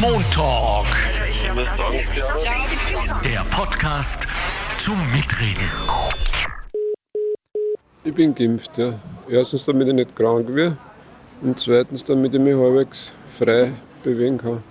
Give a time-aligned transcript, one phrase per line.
[0.00, 0.86] Montalk.
[3.24, 4.26] Der Podcast
[4.78, 5.68] zum Mitreden.
[8.04, 8.94] Ich bin geimpft, ja.
[9.28, 10.78] Erstens, damit ich nicht krank werde
[11.42, 14.62] und zweitens, damit ich mich halbwegs frei bewegen kann.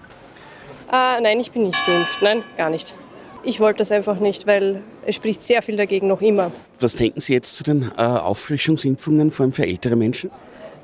[0.91, 2.21] Äh, nein, ich bin nicht geimpft.
[2.21, 2.95] Nein, gar nicht.
[3.43, 6.51] Ich wollte das einfach nicht, weil es spricht sehr viel dagegen noch immer.
[6.79, 10.31] Was denken Sie jetzt zu den äh, Auffrischungsimpfungen, vor allem für ältere Menschen?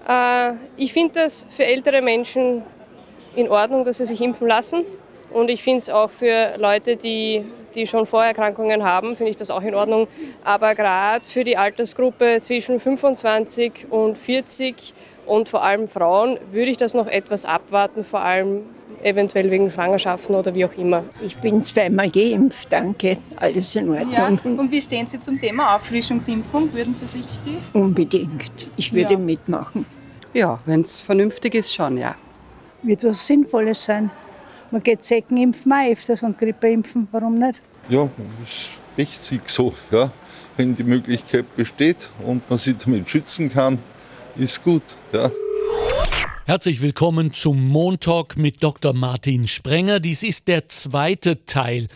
[0.07, 2.61] Äh, ich finde das für ältere Menschen
[3.37, 4.83] in Ordnung, dass sie sich impfen lassen.
[5.31, 7.45] Und ich finde es auch für Leute, die,
[7.75, 10.07] die schon Vorerkrankungen haben, finde ich das auch in Ordnung.
[10.43, 14.93] Aber gerade für die Altersgruppe zwischen 25 und 40
[15.25, 18.61] und vor allem Frauen würde ich das noch etwas abwarten, vor allem
[19.03, 21.03] eventuell wegen Schwangerschaften oder wie auch immer.
[21.21, 23.17] Ich bin zweimal geimpft, danke.
[23.35, 24.11] Alles in Ordnung.
[24.11, 24.27] Ja.
[24.27, 26.73] Und wie stehen Sie zum Thema Auffrischungsimpfung?
[26.73, 27.57] Würden Sie sich die?
[27.77, 28.67] Unbedingt.
[28.77, 29.19] Ich würde Ja.
[29.19, 29.85] mitmachen.
[30.33, 32.15] Ja, wenn es vernünftig ist, schon, ja.
[32.83, 34.11] Wird was Sinnvolles sein.
[34.69, 37.59] Man geht Zecken impfen auch öfters und Grippe impfen, warum nicht?
[37.89, 38.03] Ja,
[38.43, 39.73] ist richtig so.
[39.91, 40.11] Ja.
[40.57, 43.79] Wenn die Möglichkeit besteht und man sich damit schützen kann,
[44.35, 44.83] ist gut.
[45.13, 45.31] Ja.
[46.45, 48.93] Herzlich willkommen zum Montalk mit Dr.
[48.93, 49.99] Martin Sprenger.
[49.99, 51.87] Dies ist der zweite Teil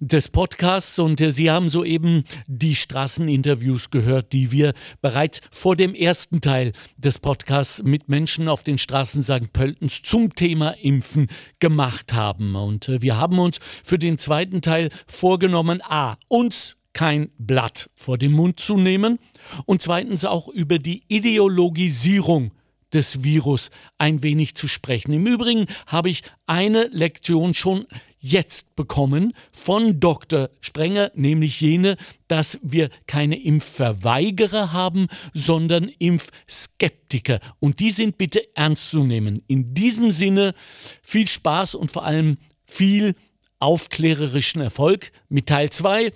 [0.00, 5.94] des Podcasts und äh, Sie haben soeben die Straßeninterviews gehört, die wir bereits vor dem
[5.94, 9.52] ersten Teil des Podcasts mit Menschen auf den Straßen St.
[9.52, 12.54] Pöltens zum Thema Impfen gemacht haben.
[12.54, 18.18] Und äh, wir haben uns für den zweiten Teil vorgenommen, a, uns kein Blatt vor
[18.18, 19.18] den Mund zu nehmen
[19.66, 22.52] und zweitens auch über die Ideologisierung
[22.92, 25.12] des Virus ein wenig zu sprechen.
[25.12, 27.86] Im Übrigen habe ich eine Lektion schon
[28.20, 30.50] jetzt bekommen von Dr.
[30.60, 37.40] Sprenger, nämlich jene, dass wir keine Impfverweigerer haben, sondern Impfskeptiker.
[37.60, 39.42] Und die sind bitte ernst zu nehmen.
[39.46, 40.54] In diesem Sinne
[41.02, 43.14] viel Spaß und vor allem viel
[43.60, 46.12] aufklärerischen Erfolg mit Teil 2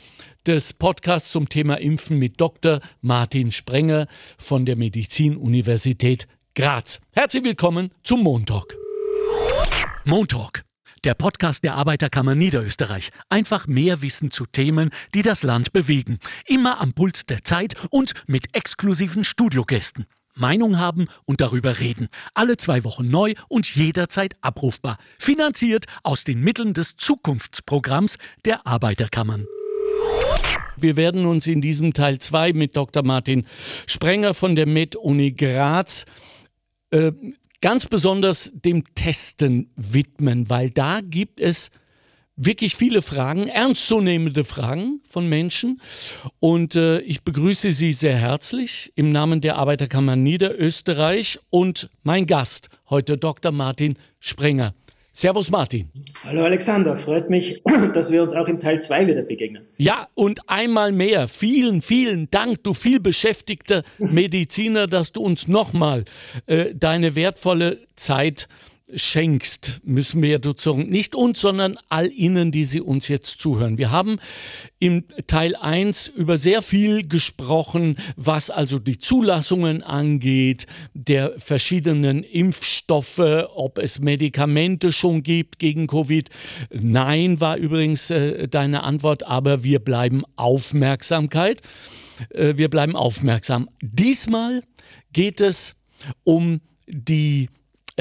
[0.46, 2.80] des Podcasts zum Thema Impfen mit Dr.
[3.00, 4.06] Martin Sprenger
[4.38, 7.00] von der Medizinuniversität Graz.
[7.12, 8.76] Herzlich willkommen zum Montalk.
[10.04, 10.64] Montalk,
[11.04, 13.10] der Podcast der Arbeiterkammer Niederösterreich.
[13.28, 16.18] Einfach mehr Wissen zu Themen, die das Land bewegen.
[16.46, 20.06] Immer am Puls der Zeit und mit exklusiven Studiogästen.
[20.34, 22.08] Meinung haben und darüber reden.
[22.34, 24.98] Alle zwei Wochen neu und jederzeit abrufbar.
[25.18, 29.46] Finanziert aus den Mitteln des Zukunftsprogramms der Arbeiterkammern.
[30.76, 33.02] Wir werden uns in diesem Teil 2 mit Dr.
[33.02, 33.46] Martin
[33.86, 36.06] Sprenger von der Med-Uni Graz
[36.90, 37.12] äh,
[37.62, 41.70] ganz besonders dem Testen widmen, weil da gibt es
[42.36, 45.80] wirklich viele Fragen, ernstzunehmende Fragen von Menschen.
[46.40, 52.68] Und äh, ich begrüße Sie sehr herzlich im Namen der Arbeiterkammer Niederösterreich und mein Gast
[52.90, 53.52] heute Dr.
[53.52, 54.74] Martin Sprenger.
[55.14, 55.90] Servus Martin.
[56.24, 57.62] Hallo Alexander, freut mich,
[57.94, 59.66] dass wir uns auch im Teil 2 wieder begegnen.
[59.76, 66.06] Ja, und einmal mehr, vielen, vielen Dank, du viel beschäftigter Mediziner, dass du uns nochmal
[66.46, 68.48] äh, deine wertvolle Zeit
[68.94, 73.78] schenkst, müssen wir ja sozusagen nicht uns, sondern all Ihnen, die Sie uns jetzt zuhören.
[73.78, 74.18] Wir haben
[74.78, 83.46] im Teil 1 über sehr viel gesprochen, was also die Zulassungen angeht, der verschiedenen Impfstoffe,
[83.54, 86.30] ob es Medikamente schon gibt gegen Covid.
[86.72, 91.62] Nein, war übrigens äh, deine Antwort, aber wir bleiben Aufmerksamkeit.
[92.30, 93.68] Äh, wir bleiben aufmerksam.
[93.80, 94.62] Diesmal
[95.12, 95.74] geht es
[96.24, 97.48] um die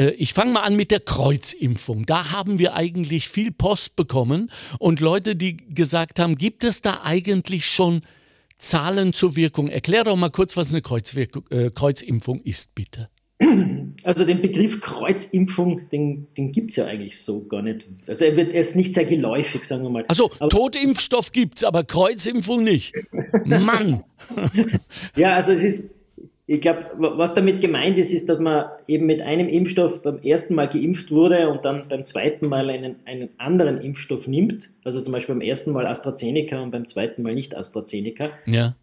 [0.09, 2.05] ich fange mal an mit der Kreuzimpfung.
[2.05, 7.01] Da haben wir eigentlich viel Post bekommen und Leute, die gesagt haben, gibt es da
[7.03, 8.01] eigentlich schon
[8.57, 9.67] Zahlen zur Wirkung?
[9.67, 13.09] Erklär doch mal kurz, was eine Kreuzwirkung, äh, Kreuzimpfung ist, bitte.
[14.03, 17.87] Also den Begriff Kreuzimpfung, den, den gibt es ja eigentlich so gar nicht.
[18.07, 20.05] Also er, wird, er ist nicht sehr geläufig, sagen wir mal.
[20.07, 22.93] Also Totimpfstoff gibt es, aber Kreuzimpfung nicht.
[23.45, 24.03] Mann!
[25.15, 25.95] ja, also es ist,
[26.53, 30.53] ich glaube, was damit gemeint ist, ist, dass man eben mit einem Impfstoff beim ersten
[30.53, 34.69] Mal geimpft wurde und dann beim zweiten Mal einen, einen anderen Impfstoff nimmt.
[34.83, 38.25] Also zum Beispiel beim ersten Mal AstraZeneca und beim zweiten Mal nicht AstraZeneca.
[38.47, 38.75] Ja.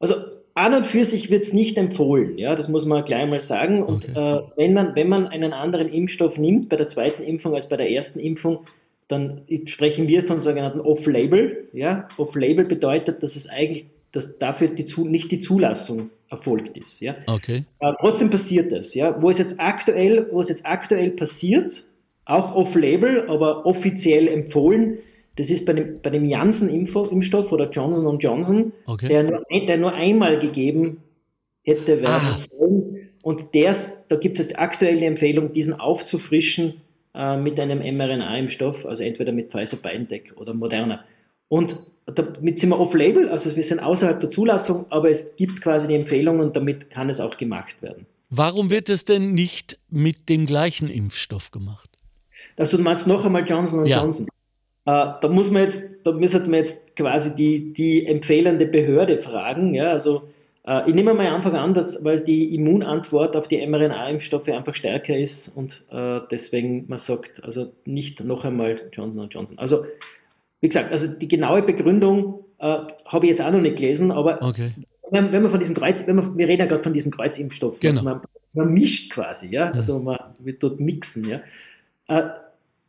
[0.00, 0.16] Also
[0.54, 3.84] an und für sich wird es nicht empfohlen, ja, das muss man gleich mal sagen.
[3.84, 4.38] Und Okay.
[4.38, 7.76] äh, wenn, man, wenn man einen anderen Impfstoff nimmt bei der zweiten Impfung als bei
[7.76, 8.60] der ersten Impfung,
[9.06, 11.68] dann sprechen wir von sogenannten Off-Label.
[11.72, 12.08] Ja?
[12.16, 17.00] Off-Label bedeutet, dass es eigentlich, dass dafür die, nicht die Zulassung erfolgt ist.
[17.00, 17.16] Ja?
[17.26, 17.64] Okay.
[17.78, 18.94] Äh, trotzdem passiert das.
[18.94, 19.20] Ja?
[19.20, 21.84] Wo, es jetzt aktuell, wo es jetzt aktuell passiert,
[22.24, 24.98] auch off-label, aber offiziell empfohlen,
[25.36, 29.08] das ist bei dem, bei dem Janssen-Impfstoff oder Johnson Johnson, Okay.
[29.08, 31.02] der, nur, der nur einmal gegeben
[31.62, 32.34] hätte werden Ah.
[32.36, 33.10] sollen.
[33.22, 33.74] Und der,
[34.08, 36.80] da gibt es aktuell die Empfehlung, diesen aufzufrischen
[37.14, 41.04] äh, mit einem mRNA-Impfstoff, also entweder mit Pfizer BioNTech oder Moderna.
[41.48, 41.76] Und
[42.06, 45.94] damit sind wir off-label, also wir sind außerhalb der Zulassung, aber es gibt quasi die
[45.94, 48.06] Empfehlung und damit kann es auch gemacht werden.
[48.30, 51.90] Warum wird es denn nicht mit dem gleichen Impfstoff gemacht?
[52.56, 54.02] Also du meinst noch einmal Johnson ja.
[54.02, 54.26] Johnson.
[54.86, 59.74] Äh, da muss man jetzt, da müsste man jetzt quasi die, die empfehlende Behörde fragen.
[59.74, 60.28] Ja, also
[60.66, 65.16] äh, ich nehme mal einfach an, dass, weil die Immunantwort auf die mRNA-Impfstoffe einfach stärker
[65.16, 69.58] ist und äh, deswegen man sagt, also nicht noch einmal Johnson Johnson.
[69.58, 69.86] Also
[70.60, 74.42] wie gesagt, also die genaue Begründung äh, habe ich jetzt auch noch nicht gelesen, aber
[74.42, 74.72] okay.
[75.10, 77.80] wenn, wenn, man von diesem Kreuz, wenn man, wir reden ja gerade von diesem Kreuzimpfstoff,
[77.80, 77.92] genau.
[77.92, 78.20] also man,
[78.54, 81.40] man, mischt quasi, ja, also man wird dort mixen, ja.
[82.08, 82.30] Äh,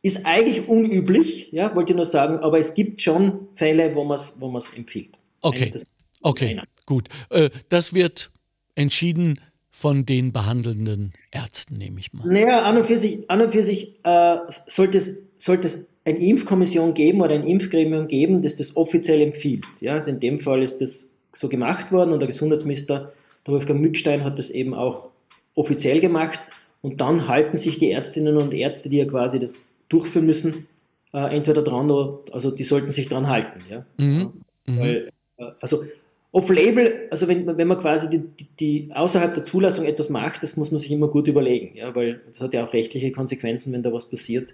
[0.01, 4.17] ist eigentlich unüblich, ja, wollte ich nur sagen, aber es gibt schon Fälle, wo man
[4.17, 5.17] es wo empfiehlt.
[5.41, 5.89] Okay, das, das
[6.21, 7.09] okay, gut.
[7.29, 8.31] Äh, das wird
[8.75, 12.25] entschieden von den behandelnden Ärzten, nehme ich mal.
[12.27, 14.37] Naja, an und für sich, an und für sich äh,
[14.67, 19.65] sollte, es, sollte es eine Impfkommission geben oder ein Impfgremium geben, das das offiziell empfiehlt.
[19.81, 23.11] Ja, also in dem Fall ist das so gemacht worden und der Gesundheitsminister,
[23.45, 25.09] der Wolfgang Mückstein, hat das eben auch
[25.53, 26.39] offiziell gemacht.
[26.81, 30.67] Und dann halten sich die Ärztinnen und Ärzte, die ja quasi das durchführen müssen,
[31.13, 33.59] äh, entweder dran oder, also die sollten sich dran halten.
[33.69, 33.85] Ja?
[33.97, 34.31] Mhm.
[34.65, 34.79] Mhm.
[34.79, 35.83] Weil, äh, also
[36.31, 40.55] off-label, also wenn, wenn man quasi die, die, die, außerhalb der Zulassung etwas macht, das
[40.55, 41.93] muss man sich immer gut überlegen, ja?
[41.93, 44.53] weil das hat ja auch rechtliche Konsequenzen, wenn da was passiert.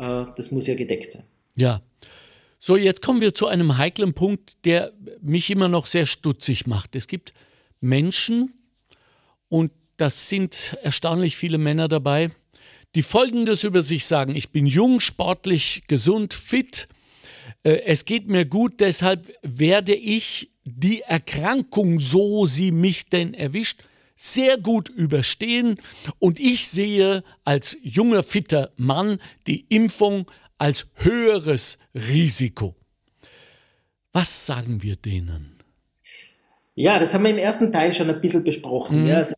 [0.00, 1.24] Äh, das muss ja gedeckt sein.
[1.54, 1.82] Ja.
[2.58, 4.92] So, jetzt kommen wir zu einem heiklen Punkt, der
[5.22, 6.96] mich immer noch sehr stutzig macht.
[6.96, 7.32] Es gibt
[7.80, 8.52] Menschen,
[9.48, 12.30] und das sind erstaunlich viele Männer dabei,
[12.94, 14.34] die Folgendes über sich sagen.
[14.34, 16.88] Ich bin jung, sportlich, gesund, fit.
[17.62, 23.84] Äh, es geht mir gut, deshalb werde ich die Erkrankung, so sie mich denn erwischt,
[24.20, 25.76] sehr gut überstehen.
[26.18, 30.26] Und ich sehe als junger, fitter Mann die Impfung
[30.58, 32.74] als höheres Risiko.
[34.12, 35.56] Was sagen wir denen?
[36.74, 39.02] Ja, das haben wir im ersten Teil schon ein bisschen besprochen.
[39.02, 39.08] Mhm.
[39.08, 39.34] Ja, also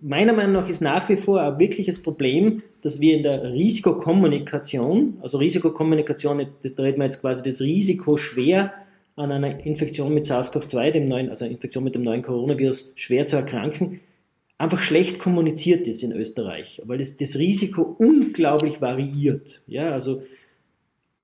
[0.00, 5.18] meiner Meinung nach ist nach wie vor ein wirkliches Problem, dass wir in der Risikokommunikation,
[5.22, 8.72] also Risikokommunikation, da reden wir jetzt quasi das Risiko schwer
[9.20, 13.36] an einer Infektion mit SARS-CoV-2, dem neuen, also Infektion mit dem neuen Coronavirus, schwer zu
[13.36, 14.00] erkranken,
[14.58, 19.62] einfach schlecht kommuniziert ist in Österreich, weil das, das Risiko unglaublich variiert.
[19.66, 20.22] Ja, also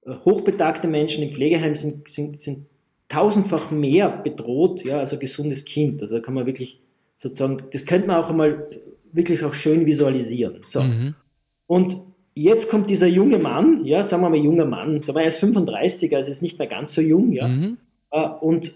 [0.05, 2.67] äh, hochbetagte Menschen im Pflegeheim sind, sind, sind
[3.09, 6.03] tausendfach mehr bedroht ja, als ein gesundes Kind.
[6.03, 6.81] Also da kann man wirklich
[7.17, 8.69] sozusagen, das könnte man auch einmal
[9.13, 10.61] wirklich auch schön visualisieren.
[10.65, 10.83] So.
[10.83, 11.15] Mhm.
[11.67, 11.97] Und
[12.35, 15.41] jetzt kommt dieser junge Mann, ja, sagen wir mal junger Mann, sagen wir, er ist
[15.41, 17.79] 35, also ist nicht mehr ganz so jung, ja, mhm.
[18.11, 18.73] Äh, und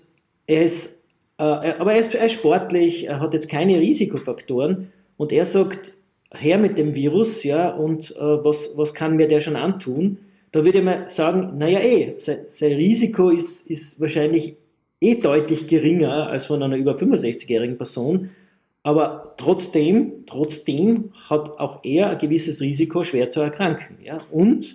[0.46, 5.94] er ist, äh, aber er ist, sportlich, er hat jetzt keine Risikofaktoren und er sagt,
[6.32, 10.18] her mit dem Virus, ja, und äh, was, was kann mir der schon antun?
[10.52, 14.56] Da würde mal sagen, naja, eh, sein, sein Risiko ist, ist wahrscheinlich
[15.00, 18.30] eh deutlich geringer als von einer über 65-jährigen Person.
[18.82, 23.98] Aber trotzdem, trotzdem hat auch er ein gewisses Risiko, schwer zu erkranken.
[24.02, 24.18] Ja?
[24.30, 24.74] Und,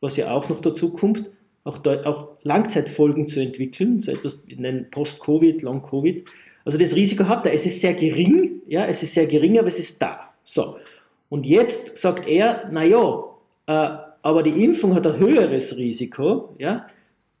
[0.00, 1.30] was ja auch noch dazu kommt,
[1.66, 6.24] auch, auch Langzeitfolgen zu entwickeln, so etwas wie ein Post-Covid, Long-Covid.
[6.64, 7.52] Also das Risiko hat er.
[7.52, 10.32] Es ist sehr gering, ja, es ist sehr gering, aber es ist da.
[10.44, 10.76] So.
[11.28, 13.24] Und jetzt sagt er, naja,
[13.66, 13.88] äh,
[14.22, 16.86] aber die Impfung hat ein höheres Risiko, ja,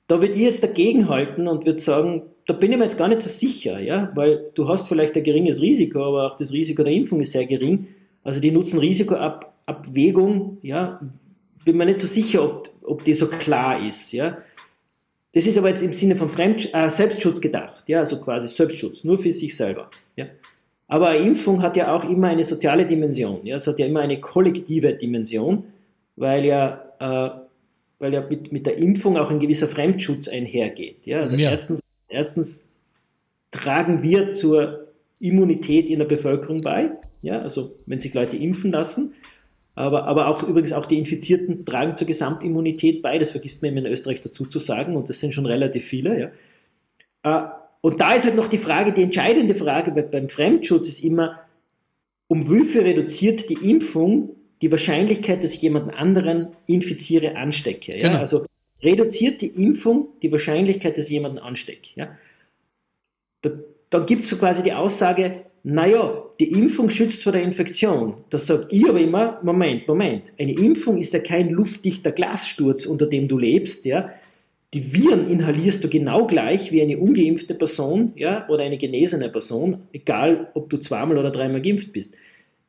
[0.08, 3.22] da würde ich jetzt dagegenhalten und würde sagen, da bin ich mir jetzt gar nicht
[3.22, 6.92] so sicher, ja, weil du hast vielleicht ein geringes Risiko, aber auch das Risiko der
[6.92, 7.88] Impfung ist sehr gering.
[8.22, 11.00] Also die Nutzen-Risiko-Abwägung, ja,
[11.66, 14.38] bin mir nicht so sicher, ob, ob die so klar ist, ja.
[15.34, 19.04] Das ist aber jetzt im Sinne von Fremd äh, Selbstschutz gedacht, ja, also quasi Selbstschutz,
[19.04, 20.26] nur für sich selber, ja.
[20.88, 24.00] Aber eine Impfung hat ja auch immer eine soziale Dimension, ja, es hat ja immer
[24.00, 25.64] eine kollektive Dimension,
[26.16, 27.46] weil ja äh,
[27.98, 31.06] weil ja mit, mit der Impfung auch ein gewisser Fremdschutz einhergeht.
[31.06, 31.20] Ja?
[31.20, 31.50] Also ja.
[31.50, 32.72] Erstens, erstens
[33.50, 36.90] tragen wir zur Immunität in der Bevölkerung bei,
[37.22, 37.38] ja?
[37.38, 39.14] also wenn sich Leute impfen lassen,
[39.76, 43.84] aber, aber auch übrigens auch die Infizierten tragen zur Gesamtimmunität bei, das vergisst man in
[43.84, 46.32] Österreich dazu zu sagen und das sind schon relativ viele.
[47.22, 47.44] Ja?
[47.44, 47.50] Äh,
[47.82, 51.40] und da ist halt noch die Frage, die entscheidende Frage beim Fremdschutz ist immer,
[52.26, 54.30] um wie viel reduziert die Impfung
[54.62, 57.94] die Wahrscheinlichkeit, dass ich jemanden anderen infiziere, anstecke.
[57.98, 58.08] Ja?
[58.08, 58.20] Genau.
[58.20, 58.46] Also
[58.82, 61.90] reduziert die Impfung die Wahrscheinlichkeit, dass ich jemanden anstecke.
[61.96, 62.16] Ja?
[63.42, 63.50] Da,
[63.90, 68.14] dann gibt es so quasi die Aussage, naja, die Impfung schützt vor der Infektion.
[68.30, 73.06] Das sage ich aber immer, Moment, Moment, eine Impfung ist ja kein luftdichter Glassturz, unter
[73.06, 74.10] dem du lebst, ja.
[74.74, 79.78] Die Viren inhalierst du genau gleich wie eine ungeimpfte Person, ja, oder eine genesene Person,
[79.92, 82.14] egal ob du zweimal oder dreimal geimpft bist.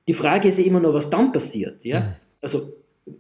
[0.08, 1.86] Die Frage ist ja immer nur, was dann passiert.
[1.86, 2.00] Ja?
[2.00, 2.14] Mhm.
[2.42, 2.74] Also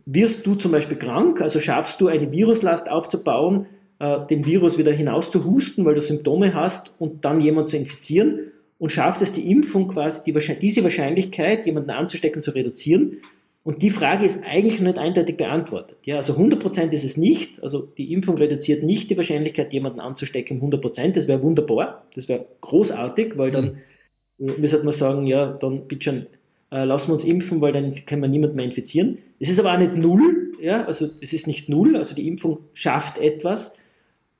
[0.07, 3.67] wirst du zum Beispiel krank, also schaffst du eine Viruslast aufzubauen,
[3.99, 7.77] äh, den Virus wieder hinaus zu husten, weil du Symptome hast und dann jemanden zu
[7.77, 8.39] infizieren
[8.79, 13.17] und schafft es die Impfung quasi, die, diese Wahrscheinlichkeit, jemanden anzustecken, zu reduzieren.
[13.63, 15.97] Und die Frage ist eigentlich noch nicht eindeutig beantwortet.
[16.05, 17.61] Ja, also 100% ist es nicht.
[17.61, 21.13] Also die Impfung reduziert nicht die Wahrscheinlichkeit, jemanden anzustecken, 100%.
[21.13, 22.05] Das wäre wunderbar.
[22.15, 23.79] Das wäre großartig, weil dann
[24.37, 24.53] mhm.
[24.59, 26.27] müsste man sagen, ja, dann bitte schon,
[26.71, 29.17] äh, lassen wir uns impfen, weil dann können wir niemanden mehr infizieren.
[29.39, 30.53] Es ist aber auch nicht null.
[30.61, 31.97] Ja, also es ist nicht null.
[31.97, 33.83] Also die Impfung schafft etwas.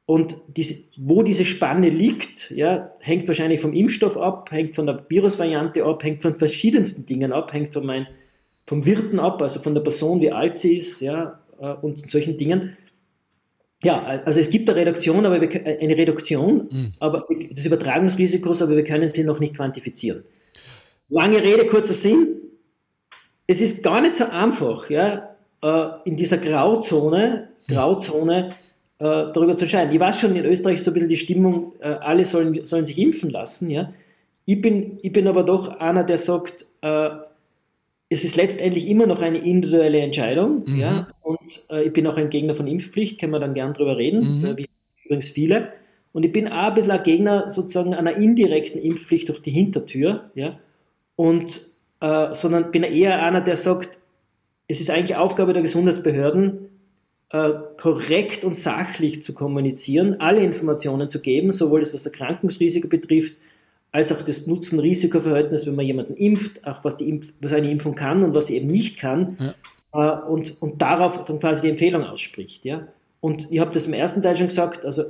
[0.08, 5.06] Und diese, wo diese Spanne liegt, ja, hängt wahrscheinlich vom Impfstoff ab, hängt von der
[5.10, 8.08] Virusvariante ab, hängt von verschiedensten Dingen ab, hängt von mein,
[8.66, 12.38] vom Wirten ab, also von der Person, wie alt sie ist, ja, äh, und solchen
[12.38, 12.78] Dingen.
[13.84, 16.94] Ja, also es gibt eine Reduktion, aber wir, äh, eine Reduktion, mhm.
[17.00, 20.24] aber des Übertragungsrisikos, aber wir können sie noch nicht quantifizieren.
[21.10, 22.38] Lange Rede, kurzer Sinn.
[23.46, 28.52] Es ist gar nicht so einfach, ja, äh, in dieser Grauzone, Grauzone
[29.00, 29.94] darüber zu entscheiden.
[29.94, 32.98] Ich weiß schon, in Österreich ist so ein bisschen die Stimmung, alle sollen, sollen sich
[32.98, 33.94] impfen lassen, ja.
[34.46, 36.66] Ich bin, ich bin aber doch einer, der sagt,
[38.10, 40.64] es ist letztendlich immer noch eine individuelle Entscheidung.
[40.66, 40.80] Mhm.
[40.80, 41.08] Ja?
[41.22, 44.40] Und äh, ich bin auch ein Gegner von Impfpflicht, können wir dann gern drüber reden,
[44.40, 44.46] mhm.
[44.46, 44.70] äh, wie
[45.04, 45.74] übrigens viele.
[46.14, 50.32] Und ich bin auch ein bisschen ein Gegner sozusagen einer indirekten Impfpflicht durch die Hintertür.
[50.36, 50.58] Ja?
[51.16, 51.62] Und,
[52.00, 54.00] äh, sondern bin eher einer, der sagt,
[54.70, 56.70] es ist eigentlich Aufgabe der Gesundheitsbehörden,
[57.30, 63.38] äh, korrekt und sachlich zu kommunizieren, alle Informationen zu geben, sowohl das, was Erkrankungsrisiko betrifft,
[63.92, 67.96] als auch das Nutzen-Risiko-Verhältnis, wenn man jemanden impft, auch was, die Impf was eine Impfung
[67.96, 69.56] kann und was sie eben nicht kann,
[69.94, 70.22] ja.
[70.22, 72.64] äh, und, und darauf dann quasi die Empfehlung ausspricht.
[72.66, 72.88] Ja?
[73.20, 75.04] Und ich habe das im ersten Teil schon gesagt, also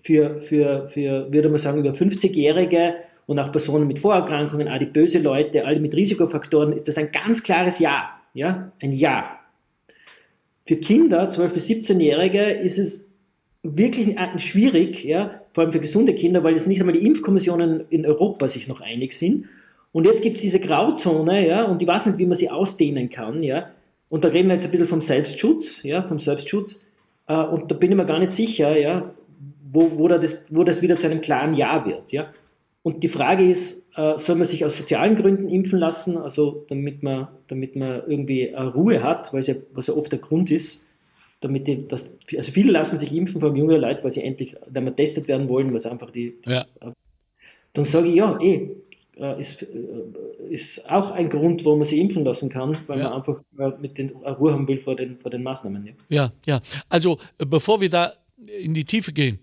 [0.00, 2.94] für, für, für würde man sagen, über 50-Jährige
[3.26, 7.12] und auch Personen mit Vorerkrankungen, auch die böse Leute, alle mit Risikofaktoren, ist das ein
[7.12, 8.10] ganz klares Ja.
[8.32, 8.72] Ja?
[8.80, 9.39] Ein Ja.
[10.70, 13.12] Für Kinder, 12- bis 17-Jährige, ist es
[13.64, 18.06] wirklich schwierig, ja, vor allem für gesunde Kinder, weil jetzt nicht einmal die Impfkommissionen in
[18.06, 19.46] Europa sich noch einig sind.
[19.90, 23.10] Und jetzt gibt es diese Grauzone, ja, und ich weiß nicht, wie man sie ausdehnen
[23.10, 23.70] kann, ja.
[24.08, 26.84] Und da reden wir jetzt ein bisschen vom Selbstschutz, ja, vom Selbstschutz.
[27.26, 29.12] Äh, und da bin ich mir gar nicht sicher, ja,
[29.72, 32.30] wo, wo, da das, wo das wieder zu einem klaren Ja wird, ja.
[32.82, 37.02] Und die Frage ist, äh, soll man sich aus sozialen Gründen impfen lassen, also damit
[37.02, 40.88] man, damit man irgendwie äh, Ruhe hat, weil ja, was ja oft der Grund ist,
[41.40, 44.56] damit die, das, also viele lassen sich impfen, vor allem junge Leute, weil sie endlich
[44.72, 46.66] mal testet werden wollen, was einfach die, die ja.
[47.72, 48.70] dann sage ich, ja, eh,
[49.16, 49.68] äh, ist, äh,
[50.48, 53.04] ist auch ein Grund, warum man sich impfen lassen kann, weil ja.
[53.04, 55.86] man einfach äh, mit den Ruhe haben will vor den, vor den Maßnahmen.
[55.86, 55.92] Ja.
[56.08, 56.60] ja, ja.
[56.88, 59.38] Also bevor wir da in die Tiefe gehen,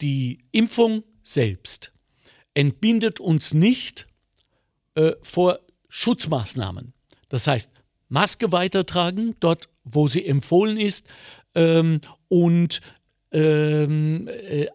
[0.00, 1.92] die Impfung selbst
[2.54, 4.06] entbindet uns nicht
[4.94, 6.92] äh, vor Schutzmaßnahmen.
[7.28, 7.70] Das heißt,
[8.08, 11.06] Maske weitertragen, dort wo sie empfohlen ist
[11.54, 12.80] ähm, und
[13.32, 14.66] ähm, äh,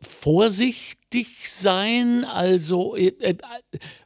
[0.00, 3.34] vorsichtig sein, also äh, äh,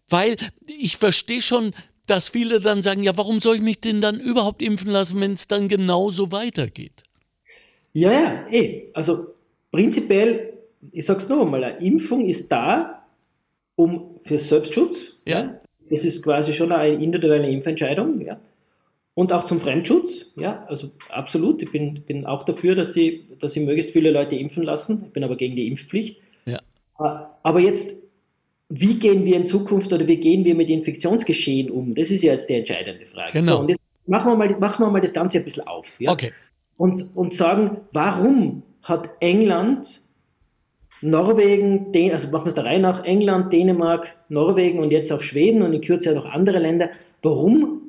[0.09, 0.37] weil
[0.67, 1.73] ich verstehe schon,
[2.07, 5.35] dass viele dann sagen, ja, warum soll ich mich denn dann überhaupt impfen lassen, wenn
[5.35, 7.05] es dann genauso weitergeht?
[7.93, 8.91] Ja, ja, eh.
[8.95, 9.35] Also
[9.71, 10.59] prinzipiell,
[10.93, 13.00] ich sage es noch einmal, eine Impfung ist da,
[13.85, 15.23] um für Selbstschutz.
[15.27, 15.61] Ja.
[15.91, 18.21] Das ist quasi schon eine individuelle Impfentscheidung.
[18.21, 18.39] Ja
[19.15, 20.35] und auch zum Fremdschutz.
[20.37, 21.63] Ja, also absolut.
[21.63, 25.05] Ich bin, bin auch dafür, dass sie, dass sie möglichst viele Leute impfen lassen.
[25.09, 26.21] Ich bin aber gegen die Impfpflicht.
[26.47, 26.61] Ja.
[26.97, 28.03] Aber jetzt,
[28.71, 31.95] wie gehen wir in Zukunft oder wie gehen wir mit Infektionsgeschehen um?
[31.95, 33.41] Das ist ja jetzt die entscheidende Frage.
[33.41, 33.57] Genau.
[33.57, 36.01] So, und jetzt machen wir, mal, machen wir mal das Ganze ein bisschen auf.
[36.01, 36.13] Ja?
[36.13, 36.33] Okay.
[36.79, 40.01] Und, und sagen, warum hat England,
[41.03, 45.23] Norwegen, Den, also machen wir es der Reihe nach, England, Dänemark, Norwegen und jetzt auch
[45.23, 46.91] Schweden und in Kürze auch noch andere Länder,
[47.23, 47.81] warum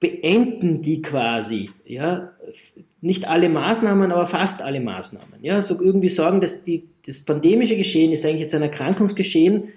[0.00, 2.32] beenden die quasi, ja,
[3.00, 5.42] nicht alle Maßnahmen, aber fast alle Maßnahmen.
[5.42, 9.68] Ja, so irgendwie sagen, dass die, das pandemische Geschehen ist eigentlich jetzt ein Erkrankungsgeschehen,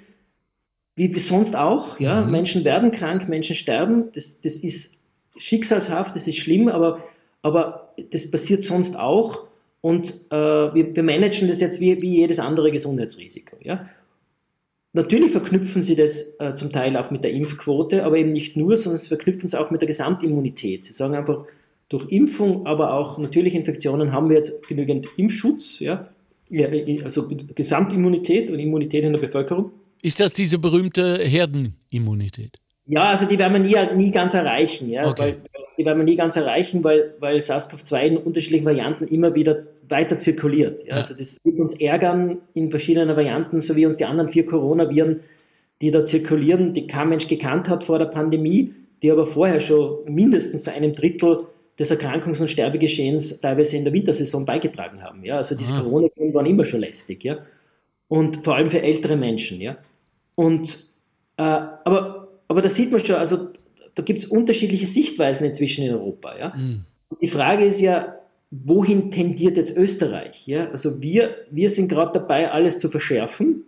[0.96, 2.00] wie, wie sonst auch.
[2.00, 2.32] Ja, mhm.
[2.32, 4.12] Menschen werden krank, Menschen sterben.
[4.14, 4.98] Das, das ist
[5.38, 7.04] schicksalshaft, das ist schlimm, aber,
[7.42, 9.48] aber das passiert sonst auch.
[9.82, 13.58] Und äh, wir, wir managen das jetzt wie, wie jedes andere Gesundheitsrisiko.
[13.62, 13.88] Ja?
[14.94, 18.76] Natürlich verknüpfen sie das äh, zum Teil auch mit der Impfquote, aber eben nicht nur,
[18.76, 20.86] sondern sie verknüpfen es auch mit der Gesamtimmunität.
[20.86, 21.46] Sie sagen einfach,
[21.90, 26.10] durch Impfung, aber auch natürliche Infektionen haben wir jetzt genügend Impfschutz, ja?
[27.04, 29.72] also Gesamtimmunität und Immunität in der Bevölkerung.
[30.02, 32.58] Ist das diese berühmte Herdenimmunität?
[32.86, 35.22] Ja, also die werden wir nie, nie ganz erreichen, ja, okay.
[35.22, 35.38] weil,
[35.80, 40.20] die werden wir nie ganz erreichen, weil, weil SARS-CoV-2 in unterschiedlichen Varianten immer wieder weiter
[40.20, 40.84] zirkuliert.
[40.84, 40.90] Ja.
[40.90, 40.96] Ja.
[40.96, 45.22] Also das wird uns ärgern in verschiedenen Varianten, so wie uns die anderen vier Coronaviren,
[45.82, 50.00] die da zirkulieren, die kein Mensch gekannt hat vor der Pandemie, die aber vorher schon
[50.14, 51.46] mindestens zu einem Drittel
[51.80, 55.24] des Erkrankungs- und Sterbegeschehens teilweise in der Wintersaison beigetragen haben.
[55.24, 55.38] Ja?
[55.38, 57.24] Also diese Corona-Viren waren immer schon lästig.
[57.24, 57.38] Ja?
[58.10, 59.62] Und vor allem für ältere Menschen.
[59.62, 59.78] Ja?
[60.36, 60.78] Und,
[61.38, 63.54] äh, aber, aber da sieht man schon, also
[64.00, 66.38] da gibt es unterschiedliche Sichtweisen inzwischen in Europa.
[66.38, 66.56] Ja?
[66.56, 66.86] Mhm.
[67.22, 68.16] Die Frage ist ja,
[68.50, 70.48] wohin tendiert jetzt Österreich?
[70.48, 70.70] Ja?
[70.72, 73.66] Also wir, wir sind gerade dabei, alles zu verschärfen,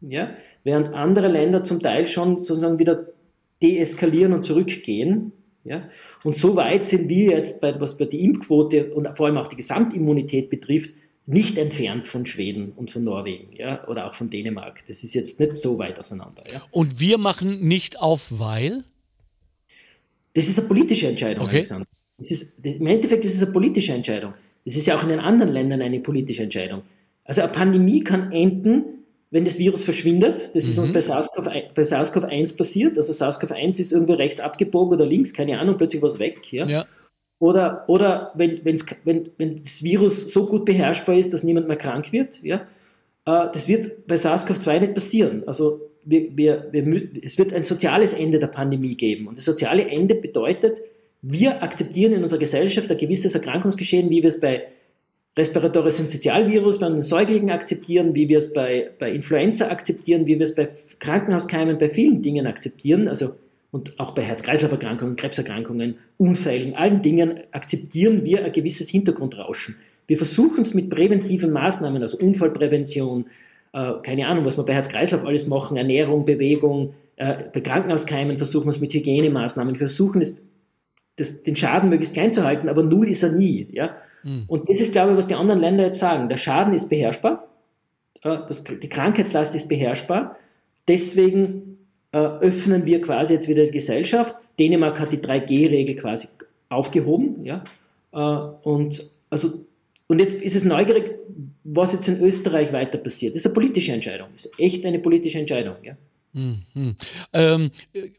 [0.00, 0.30] ja?
[0.64, 3.08] während andere Länder zum Teil schon sozusagen wieder
[3.62, 5.32] deeskalieren und zurückgehen.
[5.64, 5.90] Ja?
[6.24, 9.48] Und so weit sind wir jetzt, bei, was bei die Impfquote und vor allem auch
[9.48, 10.94] die Gesamtimmunität betrifft,
[11.26, 13.86] nicht entfernt von Schweden und von Norwegen ja?
[13.88, 14.84] oder auch von Dänemark.
[14.88, 16.44] Das ist jetzt nicht so weit auseinander.
[16.50, 16.62] Ja?
[16.70, 18.84] Und wir machen nicht auf, weil?
[20.36, 21.56] Das ist eine politische Entscheidung, Okay.
[21.56, 21.86] Alexander.
[22.18, 24.34] Ist, Im Endeffekt ist es eine politische Entscheidung.
[24.64, 26.82] Das ist ja auch in den anderen Ländern eine politische Entscheidung.
[27.24, 28.84] Also eine Pandemie kann enden,
[29.30, 30.50] wenn das Virus verschwindet.
[30.54, 32.96] Das ist uns bei SARS-CoV-1 bei SARS-CoV-1 passiert.
[32.98, 36.52] Also SARS-CoV-1 ist irgendwo rechts abgebogen oder links, keine Ahnung, plötzlich war es weg.
[36.52, 36.66] Ja?
[36.66, 36.86] Ja.
[37.38, 42.12] Oder, oder wenn, wenn, wenn das Virus so gut beherrschbar ist, dass niemand mehr krank
[42.12, 42.66] wird, ja,
[43.26, 45.42] äh, das wird bei SARS-CoV-2 nicht passieren.
[45.46, 49.26] Also wir, wir, wir, es wird ein soziales Ende der Pandemie geben.
[49.26, 50.78] Und das soziale Ende bedeutet,
[51.20, 54.64] wir akzeptieren in unserer Gesellschaft ein gewisses Erkrankungsgeschehen, wie wir es bei
[55.36, 60.44] Respiratory Syncytialvirus bei den Säuglingen akzeptieren, wie wir es bei, bei Influenza akzeptieren, wie wir
[60.44, 63.32] es bei Krankenhauskeimen, bei vielen Dingen akzeptieren, also
[63.72, 69.76] und auch bei Herz-Kreislauf-Erkrankungen, Krebserkrankungen, Unfällen, allen Dingen akzeptieren wir ein gewisses Hintergrundrauschen.
[70.06, 73.26] Wir versuchen es mit präventiven Maßnahmen, also Unfallprävention,
[73.76, 78.66] äh, keine Ahnung, was wir bei Herz-Kreislauf alles machen, Ernährung, Bewegung, äh, bei Krankenhauskeimen versuchen
[78.66, 80.42] wir es mit Hygienemaßnahmen, versuchen es,
[81.16, 83.68] das, den Schaden möglichst klein zu halten, aber null ist er nie.
[83.72, 83.96] Ja?
[84.48, 86.28] Und das ist, glaube ich, was die anderen Länder jetzt sagen.
[86.28, 87.48] Der Schaden ist beherrschbar,
[88.22, 90.36] äh, das, die Krankheitslast ist beherrschbar,
[90.88, 91.78] deswegen
[92.12, 94.36] äh, öffnen wir quasi jetzt wieder die Gesellschaft.
[94.58, 96.28] Dänemark hat die 3G-Regel quasi
[96.70, 97.44] aufgehoben.
[97.44, 97.62] Ja?
[98.12, 99.65] Äh, und, also,
[100.08, 101.18] und jetzt ist es neugierig,
[101.64, 103.34] was jetzt in Österreich weiter passiert.
[103.34, 104.28] Das ist eine politische Entscheidung.
[104.32, 105.76] Das ist echt eine politische Entscheidung.
[105.82, 105.96] Ja?
[106.32, 106.96] Mhm.
[107.32, 108.10] Ähm, äh,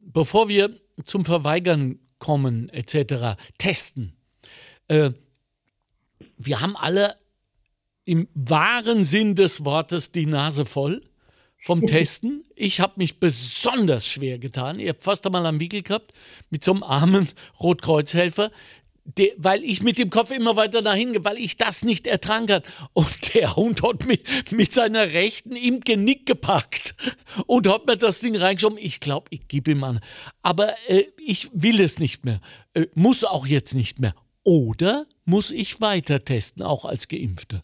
[0.00, 0.70] bevor wir
[1.04, 4.12] zum Verweigern kommen, etc., testen.
[4.88, 5.10] Äh,
[6.38, 7.16] wir haben alle
[8.04, 11.02] im wahren Sinn des Wortes die Nase voll
[11.58, 12.44] vom Testen.
[12.54, 14.78] Ich habe mich besonders schwer getan.
[14.78, 16.12] Ich habe fast einmal am Wickel gehabt
[16.50, 17.28] mit so einem armen
[17.60, 18.52] Rotkreuzhelfer,
[19.06, 22.46] der, weil ich mit dem Kopf immer weiter dahin, gehe, weil ich das nicht ertragen
[22.46, 22.62] kann.
[22.92, 26.94] Und der Hund hat mich mit seiner Rechten im Genick gepackt
[27.46, 28.78] und hat mir das Ding reingeschoben.
[28.78, 30.00] Ich glaube, ich gebe ihm an.
[30.42, 32.40] Aber äh, ich will es nicht mehr.
[32.74, 34.14] Äh, muss auch jetzt nicht mehr.
[34.42, 37.62] Oder muss ich weiter testen, auch als Geimpfter?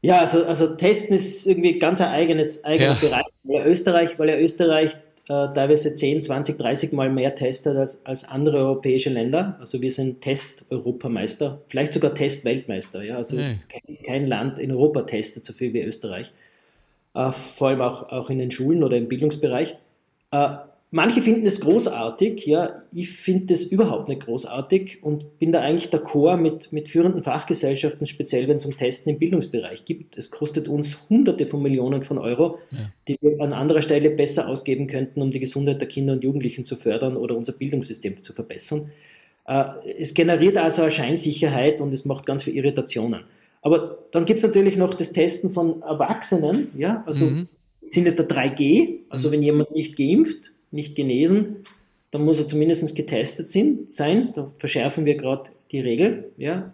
[0.00, 2.94] Ja, also, also Testen ist irgendwie ganz ein eigenes, eigener Ja.
[2.94, 4.96] Bereich, weil ja Österreich, weil ja Österreich
[5.32, 9.56] teilweise 10, 20, 30 Mal mehr testet als, als andere europäische Länder.
[9.60, 13.02] Also wir sind Test-Europameister, vielleicht sogar Test-Weltmeister.
[13.04, 13.16] Ja?
[13.16, 13.58] Also Hey.
[13.68, 16.32] kein, kein Land in Europa testet so viel wie Österreich.
[17.14, 19.76] Äh, vor allem auch, auch in den Schulen oder im Bildungsbereich.
[20.30, 20.48] Äh,
[20.90, 25.90] manche finden es großartig, ja, ich finde es überhaupt nicht großartig und bin da eigentlich
[25.92, 30.16] d'accord mit, mit führenden Fachgesellschaften, speziell wenn es um Testen im Bildungsbereich geht.
[30.16, 32.58] Es kostet uns Hunderte von Millionen von Euro,
[33.06, 36.64] die wir an anderer Stelle besser ausgeben könnten, um die Gesundheit der Kinder und Jugendlichen
[36.64, 38.90] zu fördern oder unser Bildungssystem zu verbessern.
[39.46, 39.64] Äh,
[39.98, 43.24] es generiert also eine Scheinsicherheit und es macht ganz viele Irritationen.
[43.60, 47.48] Aber dann gibt es natürlich noch das Testen von Erwachsenen, ja, also Mhm.
[47.82, 51.64] im Sinne der 3G, also wenn jemand nicht geimpft, nicht genesen,
[52.10, 54.32] dann muss er zumindest getestet sein.
[54.34, 56.72] Da verschärfen wir gerade die Regel, ja.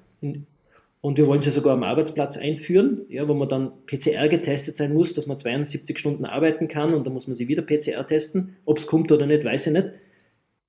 [1.01, 4.95] Und wir wollen sie sogar am Arbeitsplatz einführen, ja, wo man dann PCR getestet sein
[4.95, 8.57] muss, dass man 72 Stunden arbeiten kann und dann muss man sie wieder PCR testen.
[8.65, 9.91] Ob es kommt oder nicht, weiß ich nicht.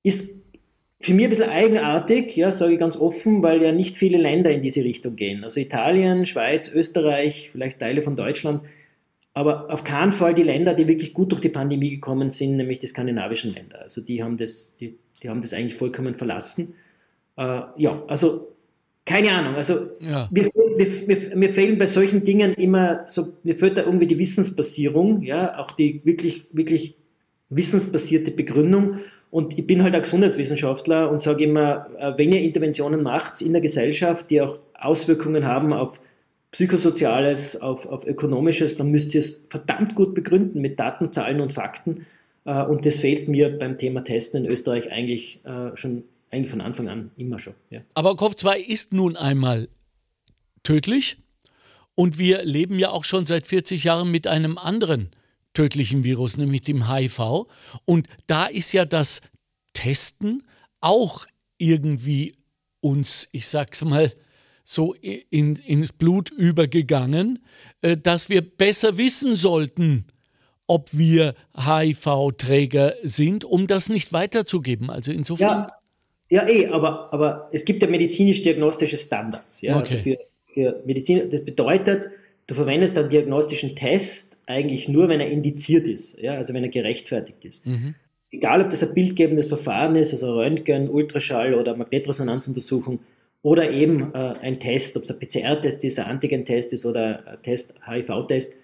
[0.04, 0.46] Ist
[1.00, 4.52] für mich ein bisschen eigenartig, ja, sage ich ganz offen, weil ja nicht viele Länder
[4.52, 5.44] in diese Richtung gehen.
[5.44, 8.62] Also Italien, Schweiz, Österreich, vielleicht Teile von Deutschland,
[9.36, 12.80] aber auf keinen Fall die Länder, die wirklich gut durch die Pandemie gekommen sind, nämlich
[12.80, 13.82] die skandinavischen Länder.
[13.82, 16.74] Also die haben das, die, die haben das eigentlich vollkommen verlassen.
[17.38, 18.56] Äh, ja, also
[19.06, 19.56] keine Ahnung.
[19.56, 20.30] Also Ja.
[20.32, 25.22] mir, mir, mir, fehlen bei solchen Dingen immer so, mir fehlt da irgendwie die Wissensbasierung,
[25.22, 26.96] ja, auch die wirklich, wirklich
[27.50, 29.00] wissensbasierte Begründung.
[29.32, 33.52] Und ich bin halt ein Gesundheitswissenschaftler und sage immer, äh, wenn ihr Interventionen macht in
[33.52, 36.00] der Gesellschaft, die auch Auswirkungen haben auf
[36.56, 41.52] Psychosoziales, auf, auf Ökonomisches, dann müsst ihr es verdammt gut begründen mit Daten, Zahlen und
[41.52, 42.06] Fakten.
[42.46, 46.62] Äh, Und das fehlt mir beim Thema Testen in Österreich eigentlich äh, schon eigentlich von
[46.62, 47.56] Anfang an immer schon.
[47.72, 47.82] Ja.
[47.94, 49.68] Aber Kopf-2 ist nun einmal
[50.64, 51.18] tödlich
[51.94, 55.10] und wir leben ja auch schon seit 40 Jahren mit einem anderen
[55.54, 57.48] tödlichen Virus, nämlich dem HIV.
[57.84, 59.20] Und da ist ja das
[59.74, 60.44] Testen
[60.80, 61.26] auch
[61.58, 62.38] irgendwie
[62.80, 64.14] uns, ich sag's mal,
[64.66, 67.40] so in, ins Blut übergegangen,
[67.82, 70.06] äh, dass wir besser wissen sollten,
[70.68, 74.90] ob wir HIV-Träger sind, um das nicht weiterzugeben.
[74.90, 75.68] Also insofern.
[76.30, 79.62] Ja, ja eh, aber, aber es gibt ja medizinisch-diagnostische Standards.
[79.62, 79.78] Ja?
[79.78, 80.18] Also okay.
[80.18, 82.10] Also für, für Medizin, das bedeutet,
[82.48, 86.34] du verwendest einen diagnostischen Test eigentlich nur, wenn er indiziert ist, ja?
[86.34, 87.68] also wenn er gerechtfertigt ist.
[87.68, 87.94] Mhm.
[88.32, 93.00] Egal, ob das ein bildgebendes Verfahren ist, also Röntgen, Ultraschall oder Magnetresonanzuntersuchung,
[93.46, 97.44] oder eben äh, ein Test, ob es ein PCR-Test ist, ein Antigen-Test ist oder ein
[97.44, 98.56] Test, HIV-Test,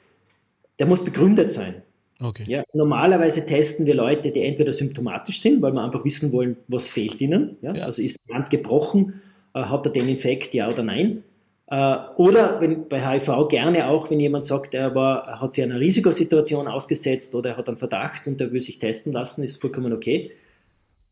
[0.80, 1.84] der muss begründet sein.
[2.20, 2.46] Okay.
[2.48, 6.90] Ja, normalerweise testen wir Leute, die entweder symptomatisch sind, weil wir einfach wissen wollen, was
[6.90, 7.58] fehlt ihnen.
[7.62, 7.76] Ja?
[7.76, 7.86] ja.
[7.86, 9.22] Also ist die Hand gebrochen,
[9.54, 11.26] äh, hat er den Infekt, ja oder nein.
[11.68, 15.80] Äh, oder wenn, bei HIV gerne auch, wenn jemand sagt, er, war, hat sich einer
[15.80, 19.94] Risikosituation ausgesetzt oder er hat einen Verdacht und er will sich testen lassen, ist vollkommen
[19.94, 20.32] okay.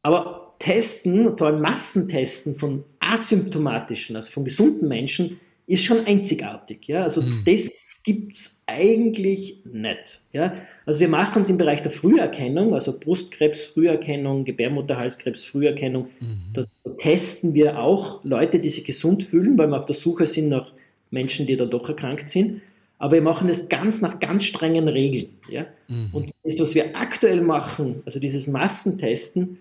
[0.02, 6.88] Aber Testen, vor allem Massentesten von asymptomatischen, also von gesunden Menschen, ist schon einzigartig.
[6.88, 7.04] Ja?
[7.04, 7.44] Also mhm.
[7.46, 10.22] das gibt es eigentlich nicht.
[10.34, 10.56] Ja?
[10.86, 16.08] Also wir machen es im Bereich der Früherkennung, also Brustkrebs-Früherkennung, Gebärmutterhalskrebs-Früherkennung.
[16.20, 16.40] Mhm.
[16.54, 20.26] Da, da, testen wir auch Leute, die sich gesund fühlen, weil wir auf der Suche
[20.26, 20.72] sind nach
[21.12, 22.62] Menschen, die dann doch erkrankt sind.
[22.98, 25.30] Aber wir machen das ganz nach ganz strengen Regeln.
[25.52, 25.68] Ja?
[25.88, 26.10] Mhm.
[26.12, 29.60] Und das, was wir aktuell machen, also dieses Massentesten,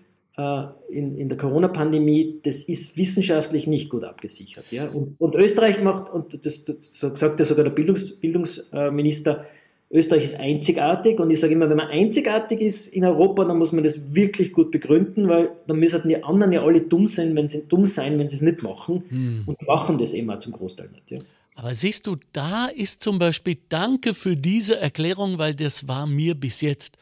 [0.89, 4.65] in, in der Corona-Pandemie, das ist wissenschaftlich nicht gut abgesichert.
[4.71, 4.89] Ja?
[4.89, 9.45] Und, und Österreich macht, und das, das sagt ja sogar der Bildungs, Bildungsminister,
[9.91, 13.71] Österreich ist einzigartig und ich sage immer, wenn man einzigartig ist in Europa, dann muss
[13.71, 17.47] man das wirklich gut begründen, weil dann müssen die anderen ja alle dumm sein, wenn
[17.47, 19.43] sie dumm sein, wenn sie es nicht machen hm.
[19.47, 21.09] und machen das immer zum Großteil nicht.
[21.09, 21.19] Ja.
[21.55, 26.35] Aber siehst du, da ist zum Beispiel Danke für diese Erklärung, weil das war mir
[26.35, 26.97] bis jetzt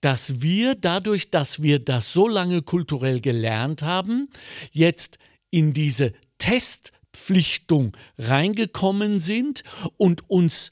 [0.00, 4.30] dass wir dadurch, dass wir das so lange kulturell gelernt haben,
[4.72, 5.18] jetzt
[5.50, 9.62] in diese Testpflichtung reingekommen sind
[9.98, 10.70] und uns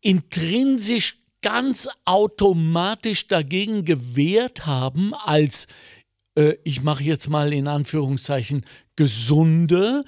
[0.00, 5.68] intrinsisch ganz automatisch dagegen gewehrt haben, als
[6.36, 8.66] äh, ich mache jetzt mal in Anführungszeichen
[8.96, 10.04] gesunde,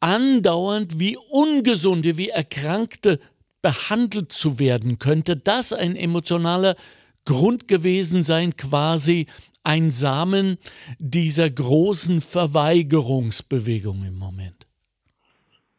[0.00, 3.20] andauernd wie ungesunde, wie erkrankte
[3.62, 6.76] behandelt zu werden, könnte das ein emotionaler
[7.24, 9.26] Grund gewesen sein, quasi
[9.64, 10.56] ein Samen
[10.98, 14.66] dieser großen Verweigerungsbewegung im Moment?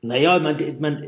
[0.01, 1.07] Naja, man, man,